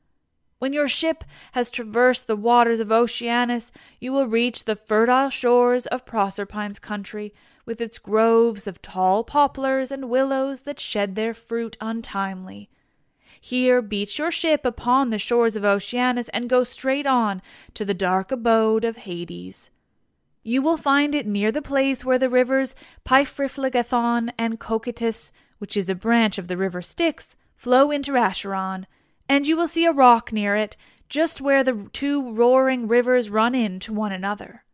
When 0.61 0.73
your 0.73 0.89
ship 0.89 1.25
has 1.53 1.71
traversed 1.71 2.27
the 2.27 2.37
waters 2.37 2.79
of 2.79 2.93
Oceanus, 2.93 3.73
you 4.01 4.13
will 4.13 4.29
reach 4.29 4.65
the 4.65 4.77
fertile 4.77 5.31
shores 5.31 5.87
of 5.87 6.07
Proserpine's 6.07 6.79
country, 6.79 7.35
with 7.67 7.81
its 7.81 7.99
groves 7.99 8.67
of 8.67 8.81
tall 8.81 9.25
poplars 9.25 9.91
and 9.91 10.09
willows 10.09 10.61
that 10.61 10.79
shed 10.79 11.17
their 11.17 11.35
fruit 11.35 11.77
untimely. 11.81 12.71
Here 13.47 13.83
beach 13.83 14.19
your 14.19 14.31
ship 14.31 14.65
upon 14.65 15.11
the 15.11 15.19
shores 15.19 15.55
of 15.55 15.67
Oceanus 15.67 16.31
and 16.31 16.49
go 16.49 16.65
straight 16.65 17.07
on 17.07 17.43
to 17.75 17.85
the 17.85 17.93
dark 17.93 18.33
abode 18.33 18.87
of 18.87 18.97
Hades. 18.97 19.69
You 20.43 20.63
will 20.63 20.79
find 20.79 21.15
it 21.15 21.27
near 21.27 21.53
the 21.53 21.61
place 21.61 22.07
where 22.07 22.19
the 22.19 22.31
rivers 22.31 22.75
Pyriphlegethon 23.05 24.33
and 24.39 24.59
Cocytus, 24.59 25.31
which 25.59 25.77
is 25.77 25.91
a 25.91 25.95
branch 25.95 26.39
of 26.39 26.49
the 26.49 26.57
river 26.57 26.81
Styx, 26.81 27.37
flow 27.55 27.91
into 27.91 28.17
Acheron, 28.17 28.87
and 29.29 29.47
you 29.47 29.59
will 29.59 29.69
see 29.69 29.85
a 29.85 29.93
rock 29.93 30.33
near 30.33 30.57
it, 30.57 30.75
just 31.11 31.43
where 31.43 31.63
the 31.63 31.91
two 31.93 32.33
roaring 32.33 32.89
rivers 32.89 33.29
run 33.29 33.55
into 33.55 33.93
one 33.93 34.13
another. 34.13 34.65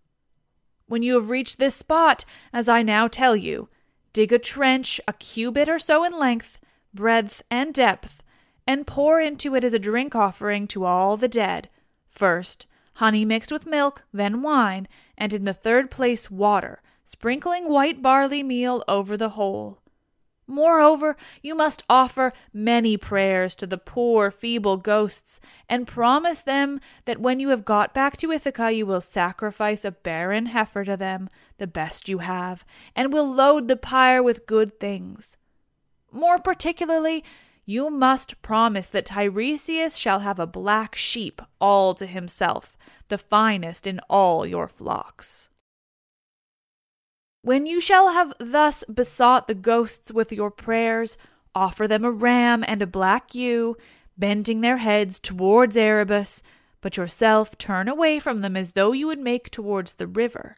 When 0.87 1.03
you 1.03 1.15
have 1.15 1.29
reached 1.29 1.59
this 1.59 1.75
spot, 1.75 2.25
as 2.53 2.69
I 2.69 2.85
now 2.85 3.09
tell 3.09 3.35
you, 3.35 3.69
dig 4.13 4.33
a 4.33 4.39
trench 4.39 5.01
a 5.09 5.13
cubit 5.13 5.69
or 5.69 5.81
so 5.81 6.05
in 6.05 6.17
length, 6.17 6.61
breadth, 6.95 7.43
and 7.51 7.75
depth, 7.75 8.20
and 8.71 8.87
pour 8.87 9.21
into 9.21 9.57
it 9.57 9.65
as 9.65 9.73
a 9.73 9.81
drink 9.81 10.15
offering 10.15 10.69
to 10.69 10.85
all 10.85 11.17
the 11.17 11.27
dead. 11.27 11.69
First, 12.09 12.69
honey 12.95 13.25
mixed 13.25 13.51
with 13.51 13.67
milk, 13.67 14.05
then 14.13 14.43
wine, 14.43 14.87
and 15.19 15.33
in 15.33 15.45
the 15.45 15.53
third 15.53 15.91
place, 15.91 16.31
water, 16.31 16.81
sprinkling 17.05 17.69
white 17.69 18.01
barley 18.01 18.45
meal 18.45 18.85
over 18.87 19.17
the 19.17 19.31
whole. 19.31 19.81
Moreover, 20.47 21.17
you 21.43 21.57
must 21.57 21.83
offer 21.91 22.33
many 22.53 22.97
prayers 22.97 23.57
to 23.57 23.67
the 23.67 23.77
poor, 23.77 24.31
feeble 24.31 24.77
ghosts, 24.77 25.41
and 25.69 25.85
promise 25.85 26.43
them 26.43 26.81
that 27.07 27.21
when 27.21 27.41
you 27.41 27.49
have 27.49 27.65
got 27.65 27.93
back 27.93 28.17
to 28.19 28.31
Ithaca, 28.31 28.71
you 28.71 28.87
will 28.87 29.01
sacrifice 29.01 29.85
a 29.85 29.91
barren 29.91 30.47
heifer 30.47 30.85
to 30.85 30.97
them, 30.97 31.29
the 31.59 31.67
best 31.67 32.09
you 32.09 32.19
have, 32.19 32.65
and 32.95 33.13
will 33.13 33.29
load 33.29 33.67
the 33.67 33.77
pyre 33.77 34.23
with 34.23 34.47
good 34.47 34.79
things. 34.79 35.37
More 36.13 36.39
particularly, 36.39 37.25
you 37.71 37.89
must 37.89 38.43
promise 38.43 38.89
that 38.89 39.07
Tiresias 39.07 39.97
shall 39.97 40.19
have 40.19 40.41
a 40.41 40.47
black 40.47 40.97
sheep 40.97 41.41
all 41.61 41.95
to 41.95 42.05
himself, 42.05 42.77
the 43.07 43.17
finest 43.17 43.87
in 43.87 44.01
all 44.11 44.45
your 44.45 44.67
flocks. 44.67 45.49
When 47.43 47.67
you 47.67 47.81
shall 47.81 48.13
have 48.13 48.35
thus 48.41 48.83
besought 48.93 49.47
the 49.47 49.55
ghosts 49.55 50.11
with 50.11 50.33
your 50.33 50.51
prayers, 50.51 51.17
offer 51.55 51.87
them 51.87 52.05
a 52.05 52.11
ram 52.11 52.65
and 52.67 52.83
a 52.83 52.89
black 52.89 53.37
ewe, 53.37 53.77
bending 54.19 54.63
their 54.63 54.79
heads 54.79 55.21
towards 55.21 55.77
Erebus, 55.77 56.43
but 56.81 56.97
yourself 56.97 57.57
turn 57.57 57.87
away 57.87 58.19
from 58.19 58.39
them 58.39 58.57
as 58.57 58.73
though 58.73 58.91
you 58.91 59.07
would 59.07 59.21
make 59.21 59.49
towards 59.49 59.93
the 59.93 60.09
river. 60.09 60.57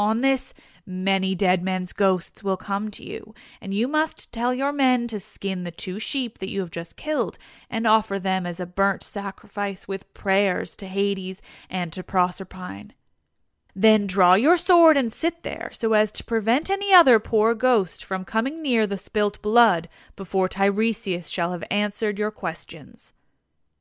On 0.00 0.22
this, 0.22 0.54
Many 0.86 1.36
dead 1.36 1.62
men's 1.62 1.92
ghosts 1.92 2.42
will 2.42 2.56
come 2.56 2.90
to 2.92 3.04
you, 3.04 3.32
and 3.60 3.72
you 3.72 3.86
must 3.86 4.32
tell 4.32 4.52
your 4.52 4.72
men 4.72 5.06
to 5.06 5.20
skin 5.20 5.62
the 5.62 5.70
two 5.70 6.00
sheep 6.00 6.38
that 6.38 6.48
you 6.48 6.58
have 6.60 6.72
just 6.72 6.96
killed 6.96 7.38
and 7.70 7.86
offer 7.86 8.18
them 8.18 8.44
as 8.44 8.58
a 8.58 8.66
burnt 8.66 9.04
sacrifice 9.04 9.86
with 9.86 10.12
prayers 10.14 10.74
to 10.76 10.88
Hades 10.88 11.42
and 11.68 11.92
to 11.92 12.02
Proserpine. 12.02 12.90
Then 13.76 14.08
draw 14.08 14.34
your 14.34 14.56
sword 14.56 14.96
and 14.96 15.12
sit 15.12 15.44
there 15.44 15.70
so 15.72 15.92
as 15.92 16.10
to 16.12 16.24
prevent 16.24 16.70
any 16.70 16.92
other 16.92 17.20
poor 17.20 17.54
ghost 17.54 18.04
from 18.04 18.24
coming 18.24 18.60
near 18.60 18.84
the 18.84 18.98
spilt 18.98 19.40
blood 19.42 19.88
before 20.16 20.48
Tiresias 20.48 21.30
shall 21.30 21.52
have 21.52 21.62
answered 21.70 22.18
your 22.18 22.32
questions. 22.32 23.12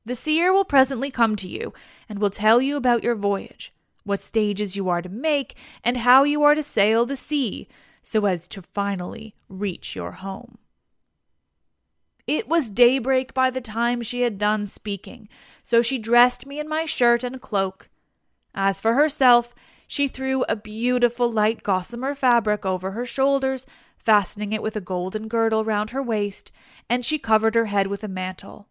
The 0.05 0.15
seer 0.15 0.53
will 0.53 0.65
presently 0.65 1.09
come 1.09 1.35
to 1.37 1.47
you 1.47 1.73
and 2.07 2.19
will 2.19 2.29
tell 2.29 2.61
you 2.61 2.75
about 2.75 3.03
your 3.03 3.15
voyage 3.15 3.73
what 4.03 4.19
stages 4.19 4.75
you 4.75 4.89
are 4.89 5.01
to 5.01 5.09
make, 5.09 5.55
and 5.83 5.97
how 5.97 6.23
you 6.23 6.43
are 6.43 6.55
to 6.55 6.63
sail 6.63 7.05
the 7.05 7.15
sea 7.15 7.67
so 8.03 8.25
as 8.25 8.47
to 8.47 8.61
finally 8.61 9.35
reach 9.47 9.95
your 9.95 10.13
home. 10.13 10.57
It 12.25 12.47
was 12.47 12.69
daybreak 12.69 13.33
by 13.33 13.49
the 13.49 13.61
time 13.61 14.01
she 14.03 14.21
had 14.21 14.37
done 14.37 14.67
speaking, 14.67 15.27
so 15.63 15.81
she 15.81 15.97
dressed 15.97 16.45
me 16.45 16.59
in 16.59 16.69
my 16.69 16.85
shirt 16.85 17.23
and 17.23 17.41
cloak. 17.41 17.89
As 18.53 18.79
for 18.79 18.93
herself, 18.93 19.55
she 19.87 20.07
threw 20.07 20.43
a 20.43 20.55
beautiful 20.55 21.31
light 21.31 21.63
gossamer 21.63 22.13
fabric 22.13 22.65
over 22.65 22.91
her 22.91 23.05
shoulders, 23.05 23.65
fastening 23.97 24.53
it 24.53 24.61
with 24.61 24.75
a 24.75 24.81
golden 24.81 25.27
girdle 25.27 25.65
round 25.65 25.89
her 25.89 26.03
waist, 26.03 26.51
and 26.87 27.03
she 27.03 27.17
covered 27.17 27.55
her 27.55 27.65
head 27.65 27.87
with 27.87 28.03
a 28.03 28.07
mantle. 28.07 28.67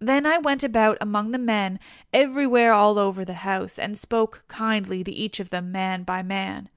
Then 0.00 0.24
I 0.24 0.38
went 0.38 0.64
about 0.64 0.96
among 1.00 1.30
the 1.30 1.38
men 1.38 1.78
everywhere 2.12 2.72
all 2.72 2.98
over 2.98 3.24
the 3.24 3.34
house, 3.34 3.78
and 3.78 3.98
spoke 3.98 4.44
kindly 4.48 5.04
to 5.04 5.12
each 5.12 5.38
of 5.38 5.50
them 5.50 5.70
man 5.70 6.04
by 6.04 6.22
man. 6.22 6.70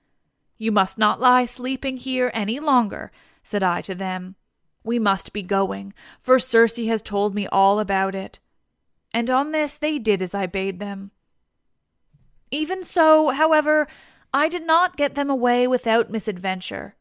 You 0.57 0.71
must 0.71 0.97
not 0.97 1.21
lie 1.21 1.45
sleeping 1.45 1.97
here 1.97 2.31
any 2.33 2.59
longer, 2.59 3.11
said 3.41 3.63
I 3.63 3.81
to 3.81 3.95
them. 3.95 4.35
We 4.83 4.99
must 4.99 5.31
be 5.31 5.41
going, 5.41 5.93
for 6.19 6.37
Circe 6.37 6.77
has 6.77 7.01
told 7.01 7.33
me 7.33 7.47
all 7.47 7.79
about 7.79 8.13
it. 8.13 8.39
And 9.13 9.29
on 9.29 9.51
this 9.51 9.77
they 9.77 9.99
did 9.99 10.21
as 10.21 10.33
I 10.33 10.45
bade 10.45 10.79
them. 10.79 11.11
Even 12.51 12.83
so, 12.83 13.29
however, 13.29 13.87
I 14.33 14.49
did 14.49 14.65
not 14.65 14.97
get 14.97 15.15
them 15.15 15.29
away 15.29 15.65
without 15.65 16.11
misadventure. 16.11 16.95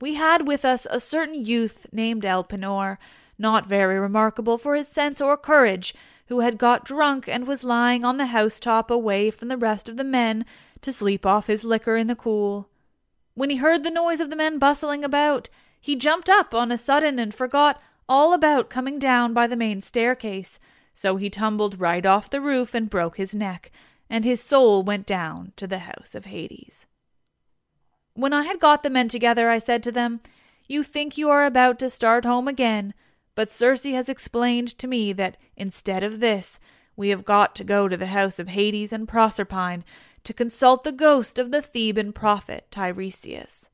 We 0.00 0.14
had 0.14 0.46
with 0.46 0.64
us 0.64 0.86
a 0.90 1.00
certain 1.00 1.42
youth 1.44 1.86
named 1.92 2.24
Elpenor, 2.24 2.98
not 3.38 3.66
very 3.66 3.98
remarkable 3.98 4.58
for 4.58 4.74
his 4.74 4.88
sense 4.88 5.20
or 5.20 5.36
courage, 5.36 5.94
who 6.28 6.40
had 6.40 6.58
got 6.58 6.84
drunk 6.84 7.28
and 7.28 7.46
was 7.46 7.64
lying 7.64 8.04
on 8.04 8.16
the 8.16 8.26
housetop 8.26 8.90
away 8.90 9.30
from 9.30 9.48
the 9.48 9.56
rest 9.56 9.88
of 9.88 9.96
the 9.96 10.04
men 10.04 10.44
to 10.80 10.92
sleep 10.92 11.24
off 11.24 11.46
his 11.46 11.64
liquor 11.64 11.96
in 11.96 12.06
the 12.06 12.16
cool. 12.16 12.68
When 13.34 13.50
he 13.50 13.56
heard 13.56 13.82
the 13.82 13.90
noise 13.90 14.20
of 14.20 14.30
the 14.30 14.36
men 14.36 14.58
bustling 14.58 15.04
about, 15.04 15.48
he 15.80 15.94
jumped 15.94 16.28
up 16.28 16.54
on 16.54 16.72
a 16.72 16.78
sudden 16.78 17.18
and 17.18 17.34
forgot 17.34 17.80
all 18.08 18.32
about 18.32 18.70
coming 18.70 18.98
down 18.98 19.34
by 19.34 19.46
the 19.46 19.56
main 19.56 19.80
staircase, 19.80 20.58
so 20.94 21.16
he 21.16 21.28
tumbled 21.28 21.80
right 21.80 22.06
off 22.06 22.30
the 22.30 22.40
roof 22.40 22.74
and 22.74 22.90
broke 22.90 23.16
his 23.16 23.34
neck, 23.34 23.70
and 24.08 24.24
his 24.24 24.42
soul 24.42 24.82
went 24.82 25.06
down 25.06 25.52
to 25.56 25.66
the 25.66 25.80
house 25.80 26.14
of 26.14 26.24
Hades. 26.24 26.86
When 28.14 28.32
I 28.32 28.44
had 28.44 28.60
got 28.60 28.82
the 28.82 28.90
men 28.90 29.08
together, 29.08 29.50
I 29.50 29.58
said 29.58 29.82
to 29.82 29.92
them, 29.92 30.20
You 30.66 30.82
think 30.82 31.18
you 31.18 31.28
are 31.28 31.44
about 31.44 31.78
to 31.80 31.90
start 31.90 32.24
home 32.24 32.48
again, 32.48 32.94
but 33.36 33.52
Circe 33.52 33.84
has 33.84 34.08
explained 34.08 34.76
to 34.78 34.88
me 34.88 35.12
that 35.12 35.36
instead 35.56 36.02
of 36.02 36.18
this, 36.18 36.58
we 36.96 37.10
have 37.10 37.24
got 37.24 37.54
to 37.54 37.64
go 37.64 37.86
to 37.86 37.96
the 37.96 38.06
house 38.06 38.40
of 38.40 38.48
Hades 38.48 38.92
and 38.92 39.06
Proserpine 39.06 39.84
to 40.24 40.32
consult 40.32 40.82
the 40.82 40.90
ghost 40.90 41.38
of 41.38 41.52
the 41.52 41.62
Theban 41.62 42.12
prophet 42.12 42.66
Tiresias. 42.72 43.68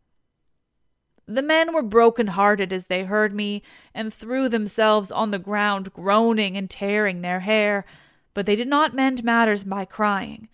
The 1.27 1.41
men 1.41 1.73
were 1.73 1.83
broken 1.83 2.27
hearted 2.27 2.73
as 2.73 2.87
they 2.87 3.05
heard 3.05 3.33
me, 3.33 3.63
and 3.95 4.13
threw 4.13 4.49
themselves 4.49 5.13
on 5.13 5.31
the 5.31 5.39
ground, 5.39 5.93
groaning 5.93 6.57
and 6.57 6.69
tearing 6.69 7.23
their 7.23 7.41
hair, 7.41 7.85
but 8.35 8.45
they 8.45 8.57
did 8.57 8.69
not 8.69 8.95
mend 8.95 9.23
matters 9.23 9.63
by 9.63 9.85
crying. 9.85 10.49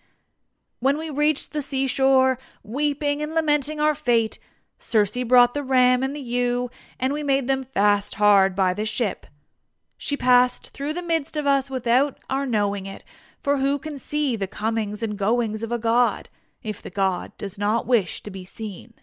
When 0.79 0.97
we 0.97 1.09
reached 1.09 1.51
the 1.51 1.63
seashore, 1.63 2.37
weeping 2.63 3.21
and 3.21 3.33
lamenting 3.33 3.79
our 3.79 3.95
fate, 3.95 4.37
Circe 4.79 5.23
brought 5.25 5.53
the 5.53 5.63
ram 5.63 6.01
and 6.01 6.15
the 6.15 6.21
ewe, 6.21 6.71
and 6.99 7.13
we 7.13 7.21
made 7.21 7.47
them 7.47 7.65
fast 7.65 8.15
hard 8.15 8.55
by 8.55 8.73
the 8.73 8.85
ship. 8.85 9.25
She 9.97 10.15
passed 10.15 10.69
through 10.69 10.93
the 10.93 11.03
midst 11.03 11.35
of 11.35 11.45
us 11.45 11.69
without 11.69 12.17
our 12.29 12.45
knowing 12.45 12.85
it, 12.85 13.03
for 13.41 13.57
who 13.57 13.77
can 13.77 13.99
see 13.99 14.35
the 14.35 14.47
comings 14.47 15.03
and 15.03 15.17
goings 15.17 15.61
of 15.61 15.71
a 15.71 15.77
god, 15.77 16.29
if 16.63 16.81
the 16.81 16.89
god 16.89 17.33
does 17.37 17.57
not 17.57 17.85
wish 17.85 18.23
to 18.23 18.31
be 18.31 18.45
seen? 18.45 18.93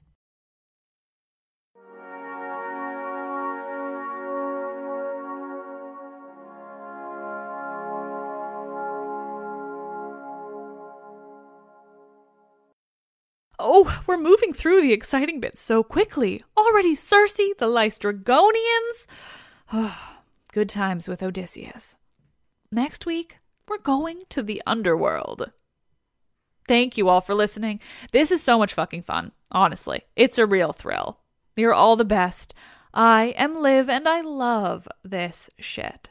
Oh, 13.69 14.01
we're 14.07 14.17
moving 14.17 14.53
through 14.53 14.81
the 14.81 14.93
exciting 14.93 15.41
bits 15.41 15.61
so 15.61 15.83
quickly. 15.83 16.41
Already 16.57 16.95
Circe, 16.95 17.33
the 17.33 17.67
Laestrygonians. 17.67 19.07
Oh, 19.73 20.21
good 20.53 20.69
times 20.69 21.09
with 21.09 21.21
Odysseus. 21.21 21.97
Next 22.71 23.07
week, 23.07 23.39
we're 23.67 23.79
going 23.79 24.23
to 24.29 24.45
the 24.45 24.62
underworld. 24.69 25.51
Thank 26.69 26.97
you 26.97 27.09
all 27.09 27.21
for 27.21 27.35
listening. 27.35 27.81
This 28.12 28.31
is 28.31 28.41
so 28.41 28.57
much 28.57 28.73
fucking 28.73 29.03
fun. 29.03 29.33
Honestly, 29.51 30.03
it's 30.14 30.39
a 30.39 30.47
real 30.47 30.73
thrill. 30.73 31.19
You're 31.57 31.75
all 31.75 31.97
the 31.97 32.05
best. 32.05 32.55
I 32.95 33.35
am 33.37 33.61
Liv 33.61 33.91
and 33.91 34.09
I 34.09 34.21
love 34.21 34.87
this 35.03 35.51
shit. 35.59 36.11